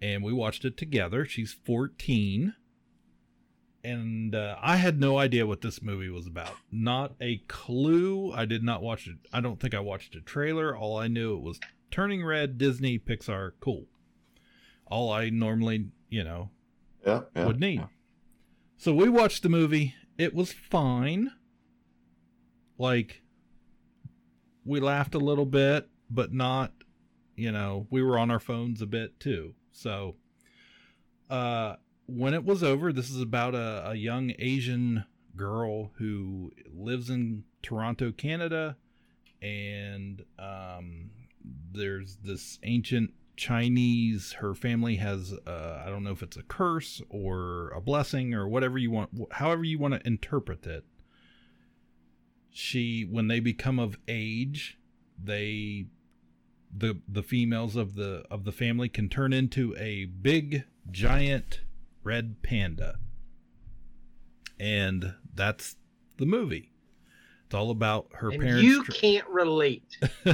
[0.00, 1.24] and we watched it together.
[1.24, 2.54] She's 14
[3.84, 6.52] and uh, i had no idea what this movie was about.
[6.70, 8.32] Not a clue.
[8.32, 9.16] I did not watch it.
[9.32, 10.76] I don't think i watched a trailer.
[10.76, 13.86] All i knew it was turning red disney pixar cool.
[14.86, 16.50] All I normally, you know,
[17.06, 17.86] Yeah, yeah, would need.
[18.78, 19.94] So we watched the movie.
[20.16, 21.32] It was fine.
[22.78, 23.22] Like
[24.64, 26.72] we laughed a little bit, but not,
[27.38, 29.54] you know, we were on our phones a bit too.
[29.72, 30.16] So
[31.30, 31.76] uh
[32.06, 35.04] when it was over, this is about a, a young Asian
[35.36, 38.76] girl who lives in Toronto, Canada,
[39.40, 41.10] and um
[41.72, 44.32] there's this ancient Chinese.
[44.32, 48.48] Her family has, uh, I don't know if it's a curse or a blessing or
[48.48, 50.84] whatever you want, however you want to interpret it.
[52.50, 54.78] She, when they become of age,
[55.22, 55.86] they,
[56.76, 61.60] the the females of the of the family can turn into a big giant
[62.02, 62.98] red panda,
[64.58, 65.76] and that's
[66.16, 66.72] the movie.
[67.46, 68.62] It's all about her and parents.
[68.62, 69.96] you tr- can't relate.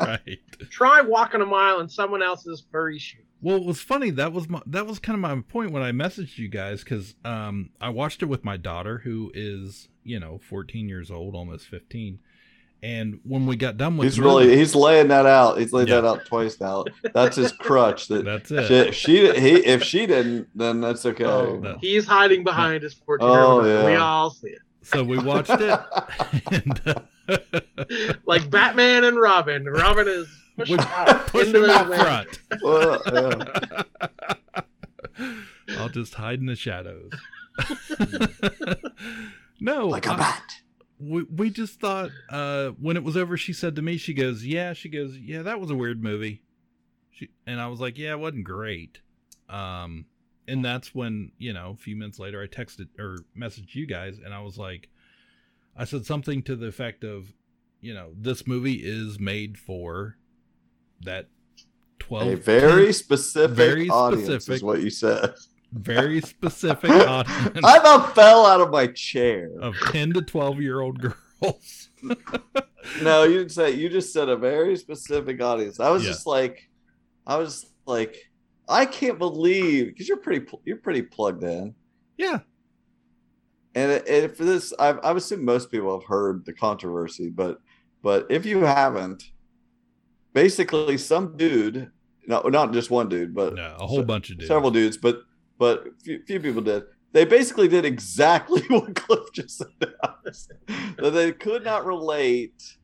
[0.00, 0.38] right.
[0.70, 3.18] Try walking a mile in someone else's furry shoe.
[3.42, 4.08] Well, it was funny.
[4.10, 7.14] That was my that was kind of my point when I messaged you guys because
[7.24, 11.66] um, I watched it with my daughter who is you know 14 years old, almost
[11.66, 12.18] 15.
[12.82, 15.58] And when we got done with He's really movie- he's laying that out.
[15.58, 16.02] He's laid Yeah.
[16.02, 16.84] that out twice now.
[17.14, 18.06] That's his crutch.
[18.08, 18.94] That That's it.
[18.94, 21.24] She, she he if she didn't, then that's okay.
[21.24, 23.86] Oh, He's hiding behind his 14 Oh, year old.
[23.86, 24.58] We all see it.
[24.82, 25.80] so we watched it.
[26.52, 27.00] and, uh,
[28.26, 29.64] Like Batman and Robin.
[29.64, 32.62] Robin is pushed out push into him the out front.
[32.62, 33.02] Well,
[35.78, 37.10] I'll just hide in the shadows.
[39.60, 40.55] no, Like a I- bat.
[40.98, 44.44] We we just thought uh, when it was over, she said to me, she goes,
[44.44, 46.42] "Yeah," she goes, "Yeah, that was a weird movie."
[47.10, 49.00] She and I was like, "Yeah, it wasn't great."
[49.48, 50.06] Um,
[50.48, 54.18] and that's when you know a few minutes later, I texted or messaged you guys,
[54.24, 54.88] and I was like,
[55.76, 57.32] I said something to the effect of,
[57.80, 60.16] you know, this movie is made for
[61.02, 61.28] that
[61.98, 65.34] twelve a very 10 specific very audience specific is what you said.
[65.72, 69.50] Very specific audience I about fell out of my chair.
[69.60, 71.90] of 10 to 12 year old girls.
[73.02, 73.72] No, you didn't say.
[73.72, 75.80] You just said a very specific audience.
[75.80, 76.10] I was Yeah.
[76.10, 76.70] just like,
[77.26, 78.16] I was like,
[78.68, 81.74] I can't believe because you're pretty you're pretty plugged in.
[82.16, 82.38] Yeah.
[83.74, 87.60] And, for this, I've, I've assumed most people have heard the controversy, but
[88.02, 89.24] but if you haven't,
[90.32, 91.90] basically some dude,
[92.28, 94.48] no, not just one dude, but No, a whole bunch of dudes.
[94.48, 95.22] several dudes, but
[95.58, 96.84] but few, few people did.
[97.12, 99.68] They basically did exactly what Cliff just said.
[100.98, 102.76] that they could not relate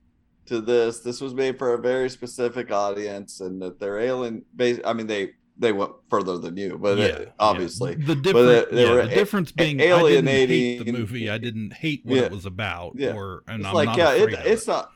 [0.47, 1.01] to this.
[1.01, 4.45] This was made for a very specific audience, and that they're alien.
[4.55, 8.69] Bas- I mean, they they went further than you, but Yeah, it- obviously The difference,
[8.71, 10.31] they- they yeah, were the a- difference being alienating.
[10.35, 11.31] I didn't hate the movie.
[11.31, 12.23] I didn't hate what Yeah.
[12.23, 13.15] it was about, Yeah.
[13.15, 14.91] or and it's I'm like not yeah, it, it's not.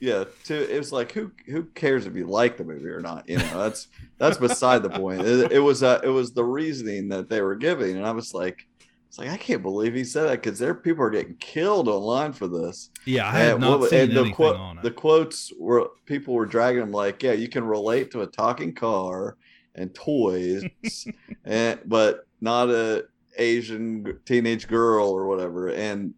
[0.00, 3.28] Yeah, to it was like who who cares if you like the movie or not?
[3.28, 3.88] You know, that's
[4.18, 5.22] that's beside the point.
[5.22, 8.32] It, it was uh, it was the reasoning that they were giving, and I was
[8.32, 8.66] like,
[9.08, 12.32] it's like I can't believe he said that because there people are getting killed online
[12.32, 12.90] for this.
[13.06, 14.82] Yeah, I had And not what- seen and the quote- on it.
[14.84, 18.74] The quotes were people were dragging them like, yeah, you can relate to a talking
[18.74, 19.36] car
[19.74, 20.62] and toys,
[21.44, 25.68] and but not a Asian teenage girl or whatever.
[25.70, 26.14] And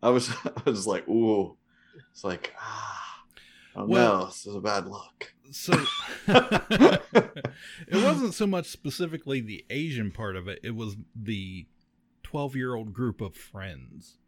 [0.00, 1.56] I was I was like, ooh,
[2.12, 2.95] it's like ah,
[3.76, 5.32] oh Well- no, this is a bad look.
[5.52, 5.74] So
[6.26, 7.02] it
[7.92, 11.66] wasn't so much specifically the Asian part of it; it was the
[12.22, 14.18] twelve-year-old group of friends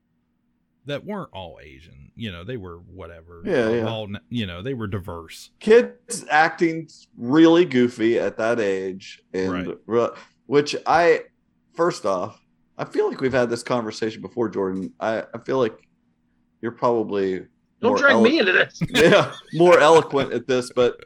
[0.86, 2.12] that weren't all Asian.
[2.14, 3.42] You know, they were whatever.
[3.44, 3.86] Yeah, yeah.
[3.86, 5.50] All you know, they were diverse.
[5.60, 10.08] kids acting really goofy at that age and re-
[10.46, 11.20] which i
[11.74, 12.40] first off
[12.78, 15.76] i feel like we've had this conversation before jordan i, I feel like
[16.62, 17.44] you're probably
[17.80, 18.80] Don't drag elo- me into this.
[18.90, 20.96] yeah more eloquent at this but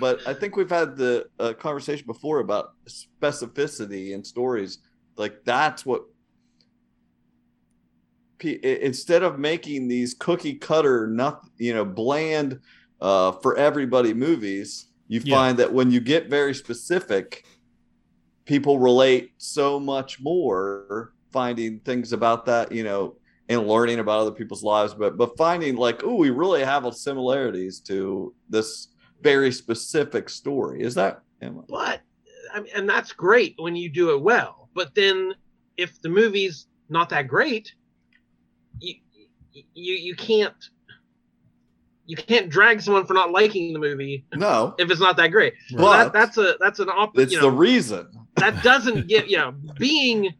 [0.00, 4.78] but i think we've had the uh, conversation before about specificity in stories
[5.16, 6.02] like that's what
[8.38, 12.60] P- i- instead of making these cookie cutter not you know bland
[13.00, 15.36] uh for everybody movies you Yeah.
[15.36, 17.44] find that when you get very specific
[18.44, 23.16] people relate so much more finding things about that you know
[23.48, 26.92] and learning about other people's lives but but finding like oh we really have a
[26.92, 28.88] similarities to this
[29.22, 31.62] very specific story is that Emma?
[31.68, 32.00] But
[32.52, 34.68] I mean, and that's great when you do it well.
[34.74, 35.34] But then
[35.76, 37.72] if the movie's not that great,
[38.80, 38.94] you
[39.52, 40.54] you you can't
[42.06, 45.54] you can't drag someone for not liking the movie no if it's not that great.
[45.68, 49.36] So that, that's a that's an op- it's you the reason that doesn't get you
[49.36, 50.34] know being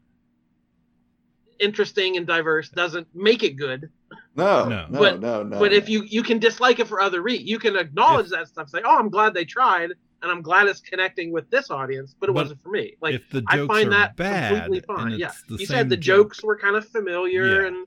[1.59, 3.91] interesting and diverse doesn't make it good.
[4.37, 4.87] no No.
[4.89, 7.59] no but no no but if you you can dislike it for other reasons, you
[7.59, 8.69] can acknowledge that stuff.
[8.71, 9.91] Say, oh, I'm glad they tried,
[10.23, 12.95] and I'm glad it's connecting with this audience, but it But wasn't for me.
[13.01, 15.19] Like if the I find that bad completely fine.
[15.19, 17.67] Yeah, you said the joke- jokes were kind of familiar, Yeah.
[17.69, 17.87] and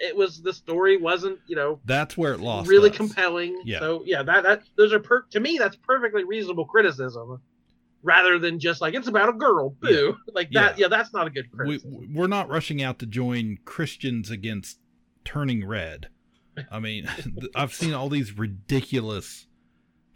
[0.00, 2.68] it was the story wasn't you know That's where it lost.
[2.68, 2.96] really us.
[2.96, 3.60] compelling.
[3.64, 3.80] Yeah.
[3.80, 7.40] So yeah, that that those are per- to me that's perfectly reasonable criticism,
[8.02, 9.70] rather than just like it's about a girl.
[9.80, 10.78] Boo, like that.
[10.78, 10.88] Yeah.
[10.88, 12.14] that's not a good we, criticism.
[12.14, 14.78] we're not rushing out to join Christians against
[15.24, 16.08] turning red.
[16.70, 17.08] I mean,
[17.54, 19.46] I've seen all these ridiculous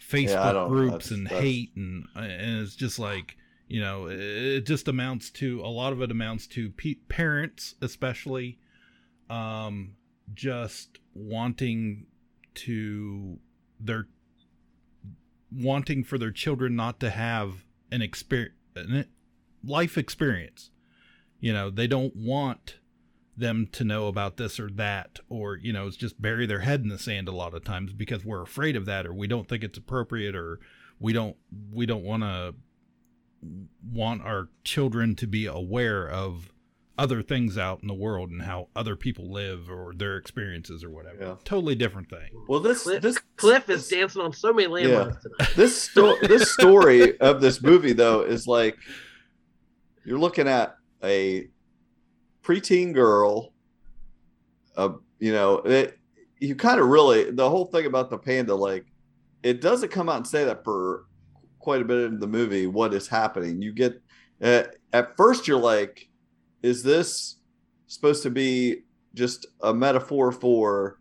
[0.01, 3.37] Facebook don't- groups that's- and that's- hate, and and it's just like
[3.69, 7.75] you know, it, it just amounts to a lot of it amounts to pe- parents,
[7.81, 8.59] especially,
[9.31, 9.95] um,
[10.35, 12.07] just wanting
[12.55, 13.39] to
[13.81, 14.09] their
[15.51, 18.55] wanting for their children not to have an experience,
[19.63, 20.71] life experience.
[21.39, 22.79] You know, they don't want
[23.37, 26.83] them to know about this or that, or, you know, it's just bury their head
[26.83, 29.49] in the sand a lot of times because we're afraid of that, or we don't
[29.49, 30.61] think it's appropriate, or
[30.99, 31.37] we don't,
[31.73, 32.55] we don't want to
[33.93, 36.53] want our children to be aware of
[36.99, 40.91] other things out in the world and how other people live or their experiences or
[40.91, 41.39] whatever.
[41.45, 42.29] Totally different thing.
[42.49, 45.53] well this Cliff, this Cliff is dancing on so many landmines tonight.
[45.57, 48.77] this sto- this story of this movie though is like
[50.05, 51.49] you're looking at a
[52.43, 53.53] preteen girl
[54.77, 55.99] uh, you know it,
[56.41, 58.85] you kind of really the whole thing about the panda like
[59.43, 61.07] it doesn't come out and say that for
[61.59, 64.01] quite a bit in the movie what is happening you get
[64.43, 66.09] uh, at first you're like
[66.63, 67.37] is this
[67.87, 68.83] supposed to be
[69.15, 70.99] just a metaphor for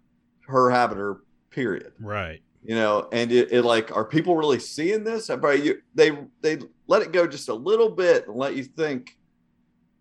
[0.47, 1.93] her having her period?
[1.99, 2.41] Right.
[2.64, 5.30] you know and it, it like are people really seeing this?
[5.30, 9.18] You they they let it go just a little bit and let you think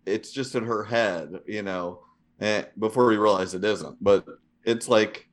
[0.05, 1.99] it's just in her head you know
[2.39, 4.03] and before we realize it isn't.
[4.03, 4.25] But
[4.65, 5.27] it's like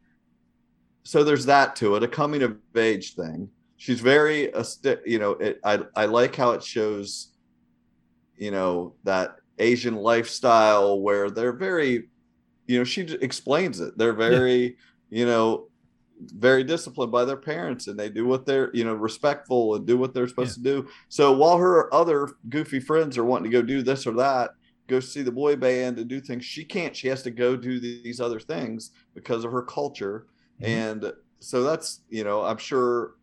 [1.04, 3.48] so there's that to it a coming of age thing.
[3.78, 7.32] She's very uh, a you know it, i i like how it shows
[8.36, 12.09] you know that asian lifestyle where they're very
[12.68, 13.98] you know she explains it.
[13.98, 14.76] They're very
[15.11, 15.66] you know
[16.20, 19.96] very disciplined by their parents and they do what they're you know respectful and do
[19.96, 20.88] what they're supposed to do.
[21.09, 24.50] So while her other goofy friends are wanting to go do this or that
[24.86, 26.96] go see the boy band and do things she can't.
[26.96, 30.26] She has to go do these other things because of her culture.
[30.61, 30.70] Mm-hmm.
[30.70, 33.14] And so that's you know i'm sure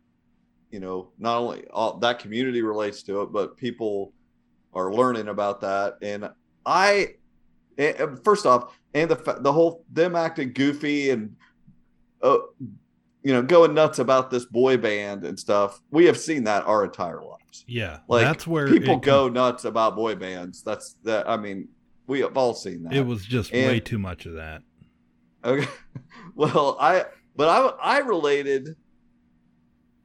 [0.70, 4.12] you know not only all that community relates to it but people
[4.76, 6.28] are learning about that and
[6.64, 7.08] i
[7.78, 11.34] and- first off and the the whole them acting goofy and
[12.22, 12.38] uh,
[13.22, 16.84] you know going nuts about this boy band and stuff we have seen that our
[16.84, 17.98] entire lives Yeah.
[18.08, 21.68] like that's where people go nuts about boy bands that's that i mean
[22.06, 24.62] we have all seen that It was just And- way too much of that.
[25.44, 25.66] Okay.
[26.36, 27.04] Well, I
[27.34, 28.76] but I I related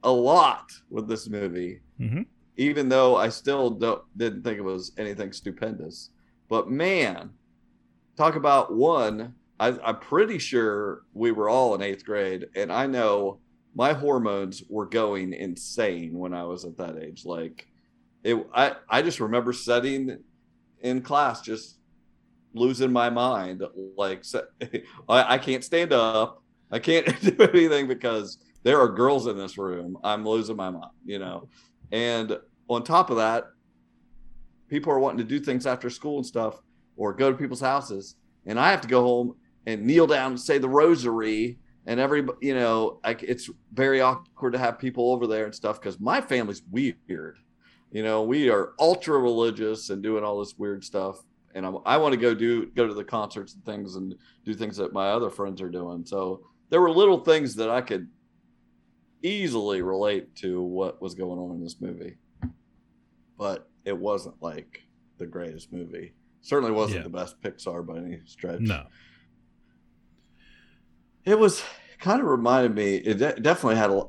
[0.02, 2.26] a lot with this movie, Mhm.
[2.56, 6.10] Even though I still don't didn't think it was anything stupendous.
[6.48, 7.30] But man,
[8.16, 9.34] talk about one.
[9.58, 13.38] I, I'm pretty sure we were all in eighth grade, and I know
[13.74, 17.24] my hormones were going insane when I was at that age.
[17.24, 17.66] Like,
[18.22, 18.46] it.
[18.54, 20.18] I I just remember sitting
[20.80, 21.78] in class just
[22.54, 23.62] losing my mind.
[23.96, 24.24] Like
[25.08, 26.42] I, I can't stand up.
[26.70, 29.98] I can't do anything because there are girls in this room.
[30.04, 31.48] I'm losing my mind, you know.
[31.92, 32.38] And
[32.68, 33.44] on top of that,
[34.68, 36.62] people are wanting to do things after school and stuff
[36.96, 38.16] or go to people's houses.
[38.46, 39.36] And I have to go home
[39.66, 44.52] and kneel down and say the rosary and every, you know like it's very awkward
[44.52, 47.38] to have people over there and stuff because my family's weird.
[47.90, 51.22] You know we are ultra religious and doing all this weird stuff.
[51.54, 54.14] And I'm, i want to go do go to the concerts and things and
[54.44, 56.06] do things that my other friends are doing.
[56.06, 58.08] So there were little things that i could
[59.22, 62.16] easily relate to what was going on in this movie
[63.38, 64.82] but it wasn't like
[65.18, 67.02] the greatest movie certainly wasn't Yeah.
[67.04, 68.84] the best pixar by any stretch No.
[71.24, 71.62] it was
[71.98, 72.96] kind of reminded me.
[72.96, 74.02] It de- definitely had a,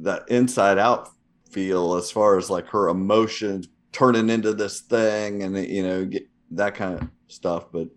[0.00, 1.10] that inside out
[1.50, 6.26] feel as far as like her emotions turning into this thing, and you know, get
[6.52, 7.66] that kind of stuff.
[7.70, 7.88] But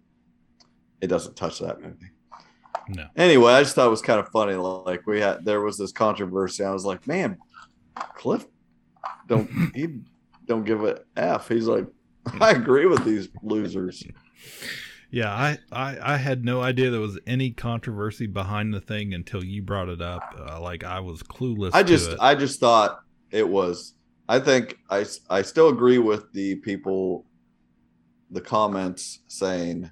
[1.02, 2.12] it doesn't touch that movie.
[2.90, 3.08] No.
[3.16, 4.54] Anyway, I just thought it was kind of funny.
[4.54, 6.64] Like we had, there was this controversy.
[6.64, 7.38] I was like, man,
[8.16, 8.46] Cliff
[9.28, 10.00] don't he
[10.46, 11.50] don't give a f.
[11.50, 11.86] He's like,
[12.42, 14.04] I agree with these losers.
[15.10, 19.44] Yeah, I, I, I had no idea there was any controversy behind the thing until
[19.44, 20.36] you brought it up.
[20.38, 21.72] Uh, like I was clueless.
[21.74, 22.12] I just.
[22.20, 23.00] I just thought
[23.32, 23.94] it was
[24.30, 27.26] I think I I still agree with the people
[28.30, 29.90] the comments saying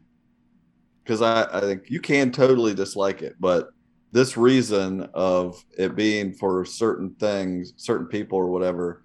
[1.06, 3.70] because I, I think you can totally dislike it, but
[4.12, 9.04] this reason of it being for certain things, certain people or whatever,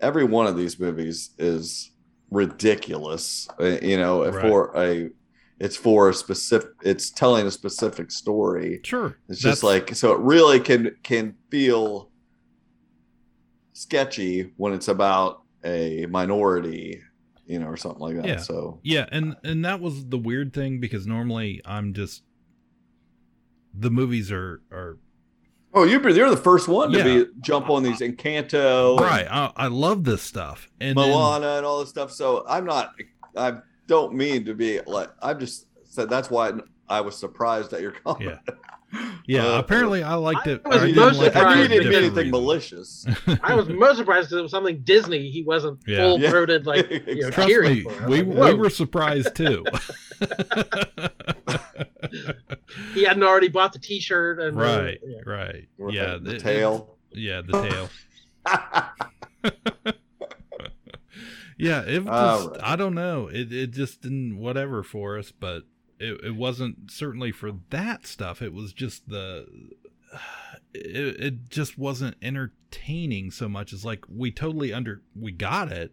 [0.00, 1.90] every one of these movies is
[2.30, 3.48] ridiculous.
[3.60, 4.40] uh, You know, Right.
[4.40, 5.10] for a
[5.58, 8.80] it's for a specific it's telling a specific story.
[8.84, 9.16] Sure.
[9.28, 12.10] It's just like so it really can can feel
[13.72, 17.02] sketchy when it's about a minority,
[17.50, 18.26] you know, or something like that.
[18.26, 18.36] yeah.
[18.38, 22.22] So yeah, and and that was the weird thing because normally I'm just
[23.74, 24.98] the movies are are
[25.72, 29.26] Oh, you're you're the first one to be jump on these Encanto, right.
[29.30, 32.10] I, I love this stuff, and then- Moana, and all this stuff.
[32.10, 32.94] So I'm not.
[33.36, 35.10] I don't mean to be like.
[35.22, 36.52] I'm just said that's why
[36.90, 38.38] I was surprised at your comment.
[39.26, 39.46] yeah.
[39.46, 40.60] Uh, apparently, I liked it.
[40.64, 42.30] I was I didn't most like it for surprised a didn't mean anything reason.
[42.32, 43.06] malicious.
[43.42, 45.30] I was most surprised because it was something Disney.
[45.30, 45.98] He wasn't Yeah.
[45.98, 47.90] full throated like you know Trust cheering me, for.
[48.02, 49.64] I was we like, we were surprised too.
[52.94, 55.18] he hadn't already bought the T-shirt and uh, right, yeah.
[55.24, 56.18] right, Right, yeah.
[56.20, 56.96] the it- tail.
[57.12, 57.88] it- yeah, the tail.
[61.58, 62.42] yeah, it was.
[62.46, 62.60] All right.
[62.62, 63.28] I don't know.
[63.28, 65.64] It it just didn't whatever for us, but
[66.00, 68.42] it it wasn't certainly for that stuff.
[68.42, 69.46] It was just the.
[70.74, 75.92] It, it just wasn't entertaining so much as like we totally under we got it,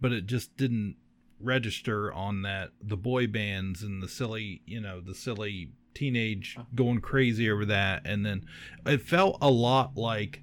[0.00, 0.96] but it just didn't
[1.40, 7.00] register on that the boy bands and the silly you know the silly teenage going
[7.00, 8.44] crazy over that and then
[8.86, 10.42] it felt a lot like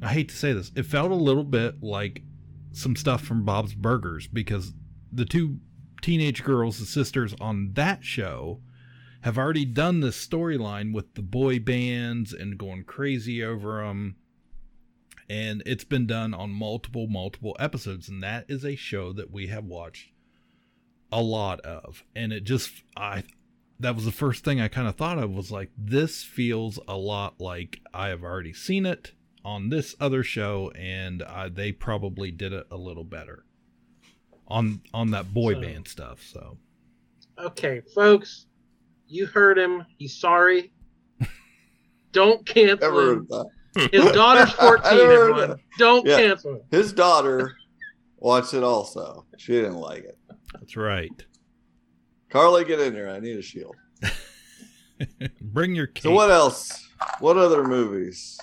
[0.00, 2.22] i hate to say this it felt a little bit like
[2.70, 4.74] some stuff from bob's burgers because
[5.12, 5.58] the two
[6.04, 8.60] teenage girls the sisters on that show
[9.22, 14.14] have already done this storyline with the boy bands and going crazy over them
[15.30, 18.10] and it's been done on multiple multiple episodes.
[18.10, 20.10] And that is a show that we have watched
[21.10, 22.04] a lot of.
[22.14, 23.22] And it just i
[23.80, 26.96] that was the first thing i kind of thought of was like this feels a
[26.96, 29.12] lot like i have already seen it
[29.44, 33.44] on this other show and I, they probably did it a little better
[34.48, 36.58] on on that boy So- band stuff so
[37.36, 38.46] Okay, folks,
[39.08, 39.84] you heard him.
[39.98, 40.72] He's sorry.
[42.12, 43.90] Don't cancel Never heard that.
[43.92, 45.48] His daughter's 14, I never heard everyone.
[45.50, 45.58] that.
[45.78, 46.16] Don't Yeah.
[46.18, 46.60] cancel him.
[46.70, 47.56] His daughter
[48.18, 49.26] watched it also.
[49.36, 50.16] She didn't like it.
[50.52, 51.10] that's right
[52.30, 53.08] Carly, get in here.
[53.08, 53.74] I need a shield.
[55.40, 56.04] bring your kids.
[56.04, 56.88] So what else?
[57.20, 58.38] What other movies?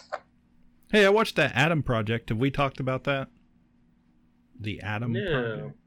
[0.92, 3.30] hey i watched that adam project have we talked about that
[4.60, 5.22] the adam No.
[5.32, 5.78] project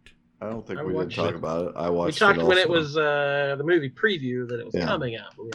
[0.41, 1.37] I don't think I we did watched talk it.
[1.37, 1.73] about it.
[1.77, 2.21] I watched.
[2.21, 2.39] We watched.
[2.39, 4.87] talked when it was uh, the movie preview that it was Yeah.
[4.87, 5.33] coming out.
[5.37, 5.51] but we-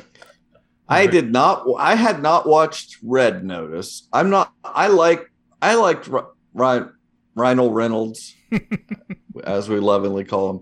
[0.91, 1.67] I did not.
[1.77, 4.07] I had not watched Red Notice.
[4.11, 4.51] I'm not.
[4.63, 5.29] I like.
[5.61, 6.09] I liked
[6.53, 6.91] Ryan
[7.35, 8.33] Ryan Reynolds,
[9.43, 10.59] as we lovingly call him,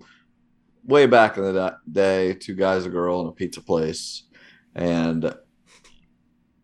[0.84, 2.34] way back in the day.
[2.34, 4.24] Two guys, a girl, in a pizza place,
[4.76, 5.34] and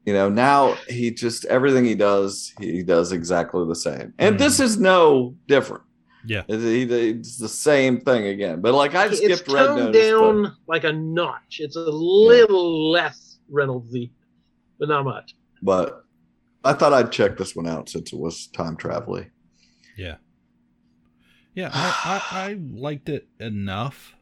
[0.06, 4.14] you know now he just everything he does, he does exactly the same.
[4.20, 5.84] And this is no different.
[6.26, 8.61] Yeah It- It's the same thing again.
[8.61, 10.11] But like I it's skipped Red toned Notice.
[10.11, 11.57] but- down like a notch.
[11.59, 14.11] It's a little less Reynoldsy,
[14.80, 15.36] but not much.
[15.61, 16.03] but
[16.65, 19.30] I thought I'd check this one out since it was time traveling.
[19.97, 20.15] Yeah.
[21.55, 24.13] Yeah, I, I, I liked it enough.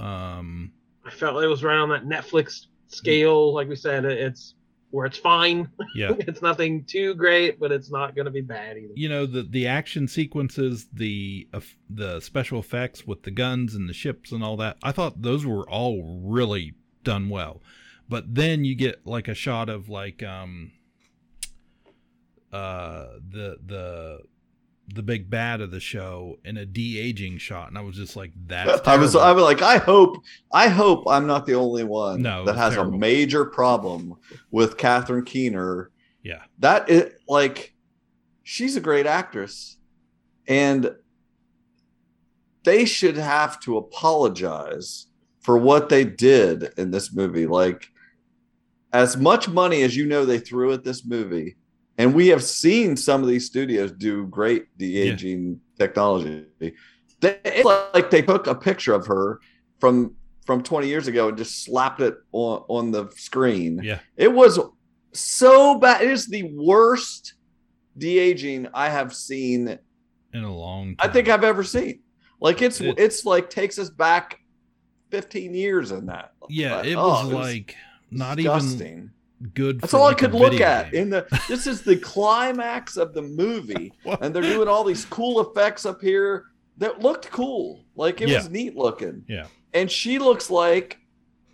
[0.00, 0.72] Um
[1.04, 3.52] I felt it was right on that Netflix scale.
[3.54, 4.54] Like we said, it's
[4.92, 5.68] where it's fine.
[5.94, 6.12] Yeah.
[6.20, 8.92] it's nothing too great, but it's not going to be bad either.
[8.94, 13.88] you know the the action sequences, the eff- the special effects with the guns and
[13.88, 14.76] the ships and all that.
[14.82, 17.62] I thought those were all really done well.
[18.08, 20.72] But then you get like a shot of like um
[22.52, 24.18] uh the the
[24.88, 28.32] the big bad of the show in a de-aging shot and I was just like
[28.46, 29.14] that's I was.
[29.16, 30.16] I was like, I hope
[30.52, 32.94] I hope I'm not the only one No, that has terrible.
[32.94, 34.14] a major problem
[34.50, 35.90] with Catherine Keener.
[36.22, 36.42] yeah.
[36.58, 37.74] That is like
[38.42, 39.76] she's a great actress.
[40.48, 40.90] And
[42.64, 45.06] they should have to apologize
[45.40, 47.46] for what they did in this movie.
[47.46, 47.88] Like
[48.92, 51.56] as much money as you know they threw at this movie,
[52.02, 56.46] and we have seen some of these studios do great de-aging technology.
[56.58, 56.72] They,
[57.22, 59.38] it's like they took a picture of her
[59.78, 63.80] from from 20 years ago and just slapped it on on the screen.
[63.82, 64.00] Yeah.
[64.16, 64.58] It was
[65.12, 66.02] so bad.
[66.02, 67.34] It is the worst
[67.96, 69.78] de-aging I have seen
[70.34, 71.08] in a long Time.
[71.08, 72.00] I think I've ever seen.
[72.40, 74.40] Like it's It- it's like takes us back
[75.12, 76.32] 15 years in that.
[76.48, 77.76] Yeah, Like, it oh, was like
[78.10, 78.88] not disgusting.
[78.88, 79.10] even
[79.54, 81.02] good That's for, all I like, a could look at game.
[81.02, 81.26] in the.
[81.48, 86.00] This is the climax of the movie, and they're doing all these cool effects up
[86.00, 86.46] here
[86.78, 87.84] that looked cool.
[87.96, 88.38] Like it Yeah.
[88.38, 89.46] was neat looking, Yeah.
[89.74, 90.98] and she looks like,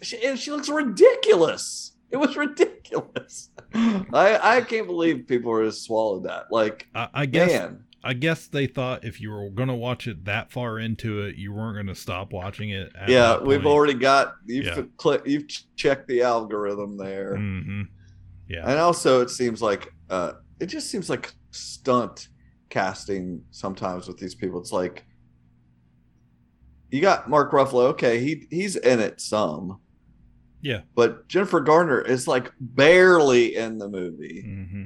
[0.02, 1.92] she, and she looks ridiculous.
[2.10, 3.50] It was ridiculous.
[3.74, 6.46] I I can't believe people were just swallowed that.
[6.50, 10.24] Like I, I guess man, I guess they thought if you were gonna watch it
[10.26, 12.92] that far into it, you weren't gonna stop watching it.
[12.94, 14.82] At yeah, we've already got you've Yeah.
[14.96, 15.46] click you've
[15.76, 17.36] checked the algorithm there.
[17.36, 17.82] hmm
[18.48, 18.68] Yeah.
[18.68, 22.28] And also, it seems like uh, it just seems like stunt
[22.70, 24.60] casting sometimes with these people.
[24.60, 25.04] It's like
[26.90, 27.86] you got Mark Ruffalo.
[27.88, 29.80] Okay, he he's in it some,
[30.62, 30.82] Yeah.
[30.94, 34.84] but Jennifer Garner is like barely in the movie, hmm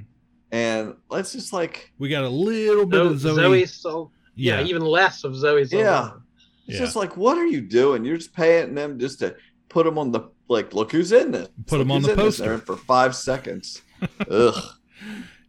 [0.52, 3.34] and let's just like We got a little bit Zoe, of Zoe.
[3.34, 4.60] Zoe Sal- yeah.
[4.60, 4.66] Yeah.
[4.66, 5.72] even less of Zoe's.
[5.72, 6.22] yeah, Saldana.
[6.68, 6.84] it's Yeah.
[6.84, 8.04] just like what are you doing?
[8.04, 9.34] You're just paying them just to
[9.68, 10.72] put them on the like.
[10.74, 11.48] Look who's in this.
[11.66, 12.58] Put Look on the poster.
[12.58, 13.82] For five seconds.
[14.30, 14.62] Ugh.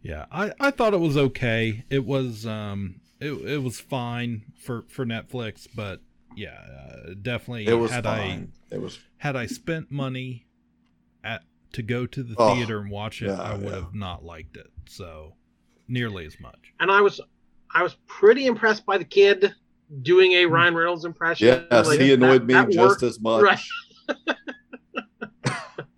[0.02, 1.84] Yeah, I, I thought it was okay.
[1.90, 6.00] It was um it, it was fine for for Netflix, but
[6.36, 8.52] yeah, uh, definitely It was had fine.
[8.70, 10.46] I It was had I spent money
[11.22, 11.42] at
[11.72, 13.74] to go to the Oh, theater and watch it, yeah, I would yeah.
[13.76, 14.70] have not liked it.
[14.86, 15.34] So
[15.88, 16.72] nearly as much.
[16.80, 17.20] and I was
[17.74, 19.52] I was pretty impressed by the kid
[20.02, 20.52] doing a mm-hmm.
[20.54, 21.66] Ryan Reynolds impression.
[21.70, 23.02] Yes, Like, he annoyed that- me that just worked.
[23.02, 23.42] as much.
[23.42, 24.36] Right.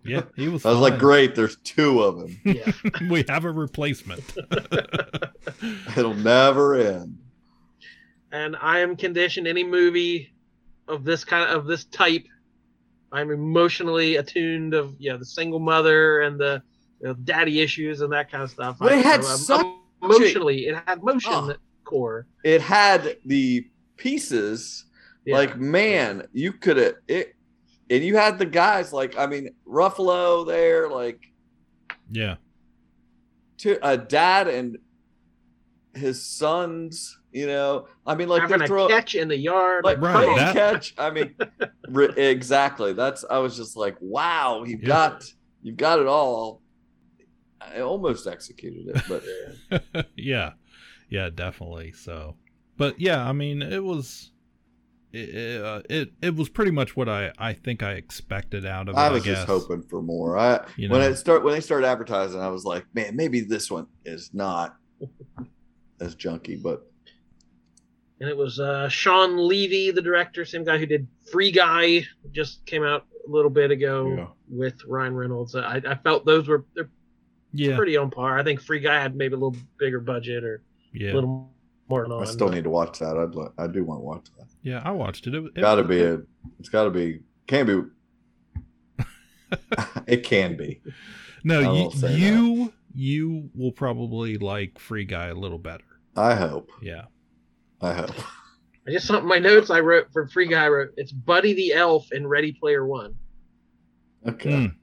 [0.03, 0.65] Yeah, he was.
[0.65, 2.39] I was like, great, there's two of them.
[2.45, 2.71] Yeah.
[3.09, 4.23] we have a replacement.
[5.97, 7.17] It'll never end.
[8.31, 10.33] and I am conditioned any movie
[10.87, 12.25] of this kind of this type.
[13.11, 16.63] I'm emotionally attuned of yeah the single mother and the
[17.01, 18.77] you know, daddy issues and that kind of stuff.
[18.79, 19.63] But it had so I'm-
[20.01, 21.53] such emotionally it had motion Oh.
[21.83, 22.27] core.
[22.43, 23.67] It had the
[23.97, 24.85] pieces.
[25.25, 25.35] Yeah.
[25.37, 27.35] Like, man, you could have it
[27.89, 31.31] and you had the guys like I mean Ruffalo there, like
[32.11, 32.35] yeah,
[33.59, 34.77] to a dad and
[35.93, 37.87] his sons, you know.
[38.05, 39.83] I mean, like having they a throw catch in the yard.
[39.83, 40.93] like Right, playing that- catch.
[40.97, 41.35] I mean,
[41.89, 42.93] re- exactly.
[42.93, 44.87] That's I was just like, wow, you've Yeah.
[44.87, 45.23] got
[45.63, 46.61] you've got it all.
[47.75, 49.03] I almost executed it,
[49.89, 50.53] but yeah,
[51.09, 51.91] yeah, definitely.
[51.93, 52.35] So,
[52.77, 54.31] but yeah, I mean, it was.
[55.13, 58.89] It, it, uh, it it was pretty much what I, I think I expected out
[58.89, 58.99] of it.
[58.99, 59.37] I was guess.
[59.37, 60.37] just hoping for more.
[60.37, 61.07] I You when know.
[61.07, 64.75] it start when they started advertising, I was like, man, maybe this one is not
[66.01, 66.85] as junky, but
[68.19, 72.65] and it was uh, Shawn Levy, the director, same guy who did Free Guy, just
[72.65, 74.27] came out a little bit ago Yeah.
[74.49, 75.55] with Ryan Reynolds.
[75.55, 76.89] I, I felt those were they're
[77.57, 78.37] Yeah, pretty on par.
[78.37, 80.63] I think Free Guy had maybe a little bigger budget or
[80.93, 81.51] yeah, a little
[81.89, 82.21] more on.
[82.21, 83.17] I still but- need to watch that.
[83.17, 84.47] I'd li- I do want to watch that.
[84.61, 84.81] yeah.
[84.83, 85.33] I watched it.
[85.35, 86.19] It, it Got to be a.
[86.59, 87.21] It's got to be.
[87.47, 87.81] Can't be.
[90.07, 90.81] it can be.
[90.85, 90.91] I
[91.43, 92.11] No, you will that.
[92.11, 95.83] you you will probably like Free Guy a little better.
[96.15, 96.71] I hope.
[96.81, 97.03] Yeah.
[97.81, 98.11] I hope.
[98.87, 100.65] I just saw my notes I wrote for Free Guy.
[100.65, 103.15] I wrote it's Buddy the Elf in Ready Player One.
[104.27, 104.49] Okay.
[104.49, 104.75] Mm,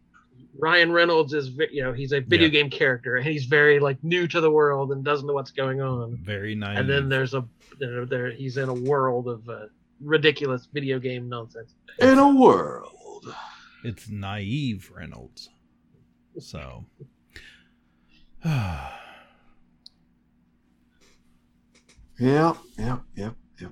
[0.58, 4.28] Ryan Reynolds is, you know, he's a video game character and he's very like new
[4.28, 6.16] to the world and doesn't know what's going on.
[6.22, 6.78] very nice.
[6.78, 7.44] And then there's a
[7.80, 9.66] there, there he's in a world of uh,
[10.00, 11.74] ridiculous video game nonsense.
[11.98, 13.34] In a world.
[13.84, 15.50] it's naive Reynolds.
[16.38, 16.84] So.
[22.18, 23.68] Yeah, yeah, yeah, yeah.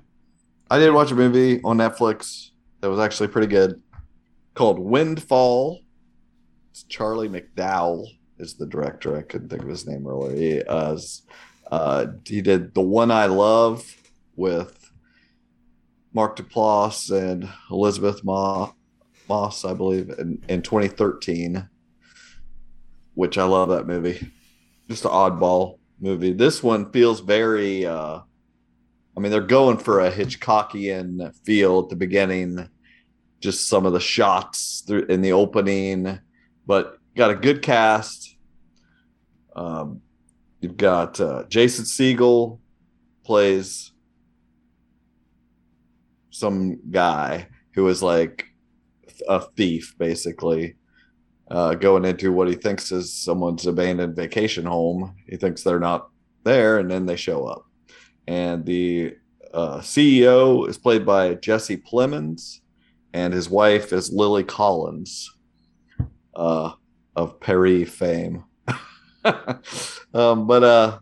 [0.69, 2.49] I did watch a movie on Netflix
[2.81, 3.81] that was actually pretty good
[4.53, 5.79] called Windfall.
[6.89, 8.07] Charlie McDowell
[8.39, 9.15] is the director.
[9.15, 10.35] I couldn't think of his name earlier.
[10.35, 10.97] He, uh,
[11.71, 13.85] uh, he did The One I Love
[14.35, 14.91] with
[16.13, 18.71] Mark Duplass and Elizabeth Ma-
[19.29, 21.67] Moss, I believe, in, in 2013,
[23.13, 24.31] which I love that movie.
[24.89, 26.33] Just an oddball movie.
[26.33, 27.85] This one feels very.
[27.85, 28.19] Uh,
[29.15, 32.67] I mean, they're going for a Hitchcockian feel at the beginning.
[33.39, 36.19] Just some of the shots in the opening,
[36.65, 38.37] but got a good cast.
[39.55, 40.01] Um,
[40.61, 42.59] you've got uh, Jason Segel
[43.23, 43.91] plays
[46.29, 48.45] some guy who is like
[49.27, 50.75] a thief, basically,
[51.49, 55.15] uh, going into what he thinks is someone's abandoned vacation home.
[55.27, 56.09] He thinks they're not
[56.43, 57.65] there, and then they show up.
[58.27, 59.15] And the
[59.53, 62.61] uh, CEO is played by Jesse Plemons,
[63.13, 65.32] and his wife is Lily Collins
[66.35, 66.71] uh,
[67.15, 68.43] of Perry fame.
[70.13, 70.99] um, but uh,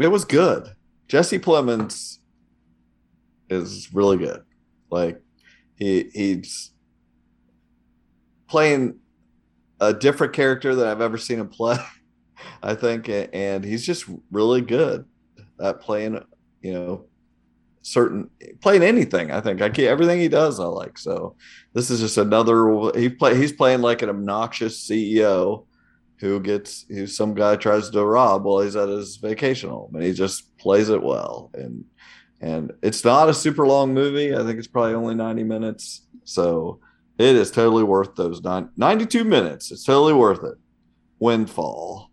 [0.00, 0.68] it was good.
[1.08, 2.18] Jesse Plemons
[3.48, 4.42] is really good.
[4.90, 5.20] Like
[5.76, 6.72] he he's
[8.48, 8.98] playing
[9.80, 11.76] a different character than I've ever seen him play.
[12.62, 15.04] I think, and he's just really good
[15.60, 16.20] at playing.
[16.62, 17.04] You know,
[17.86, 18.28] certain
[18.60, 19.30] playing anything.
[19.30, 20.98] I think I can't, everything he does I like.
[20.98, 21.36] So
[21.72, 22.90] this is just another.
[22.94, 23.36] He play.
[23.36, 25.66] He's playing like an obnoxious CEO
[26.18, 30.02] who gets who some guy tries to rob while he's at his vacation home, and
[30.02, 31.50] he just plays it well.
[31.54, 31.84] And
[32.40, 34.34] and it's not a super long movie.
[34.34, 36.06] I think it's probably only 90 minutes.
[36.24, 36.80] So
[37.18, 39.70] it is totally worth those nine, 92 minutes.
[39.70, 40.54] It's totally worth it.
[41.18, 42.10] Windfall.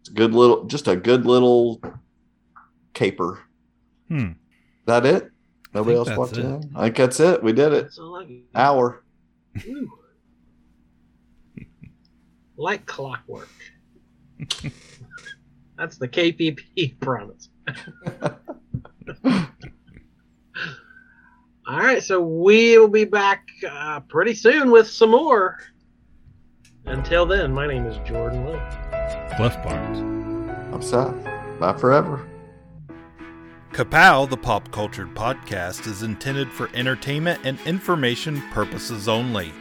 [0.00, 1.80] It's a good little, just a good little
[2.94, 3.38] caper.
[4.08, 4.32] Hmm.
[4.90, 5.30] That it?
[5.72, 6.44] Nobody else that's watched it.
[6.44, 6.64] it?
[6.74, 7.44] I think that's it.
[7.44, 7.82] We did it.
[7.82, 8.26] That's all
[8.56, 9.04] Hour.
[12.56, 13.48] Like clockwork.
[15.78, 17.48] That's the KPP promise.
[21.66, 25.58] All right, so we'll be back uh, pretty soon with some more.
[26.84, 28.60] Until then, my name is Jordan Lowe.
[29.36, 30.00] Cliff Barnes.
[30.74, 31.14] I'm Seth.
[31.60, 32.29] Bye forever.
[33.72, 39.52] Kapow, the pop cultured podcast, is intended for entertainment and information purposes only.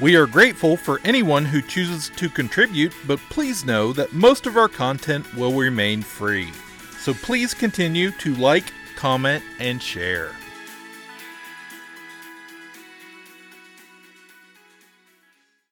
[0.00, 4.56] We are grateful for anyone who chooses to contribute, but please know that most of
[4.56, 6.50] our content will remain free.
[7.04, 10.30] So please continue to like, comment, and share.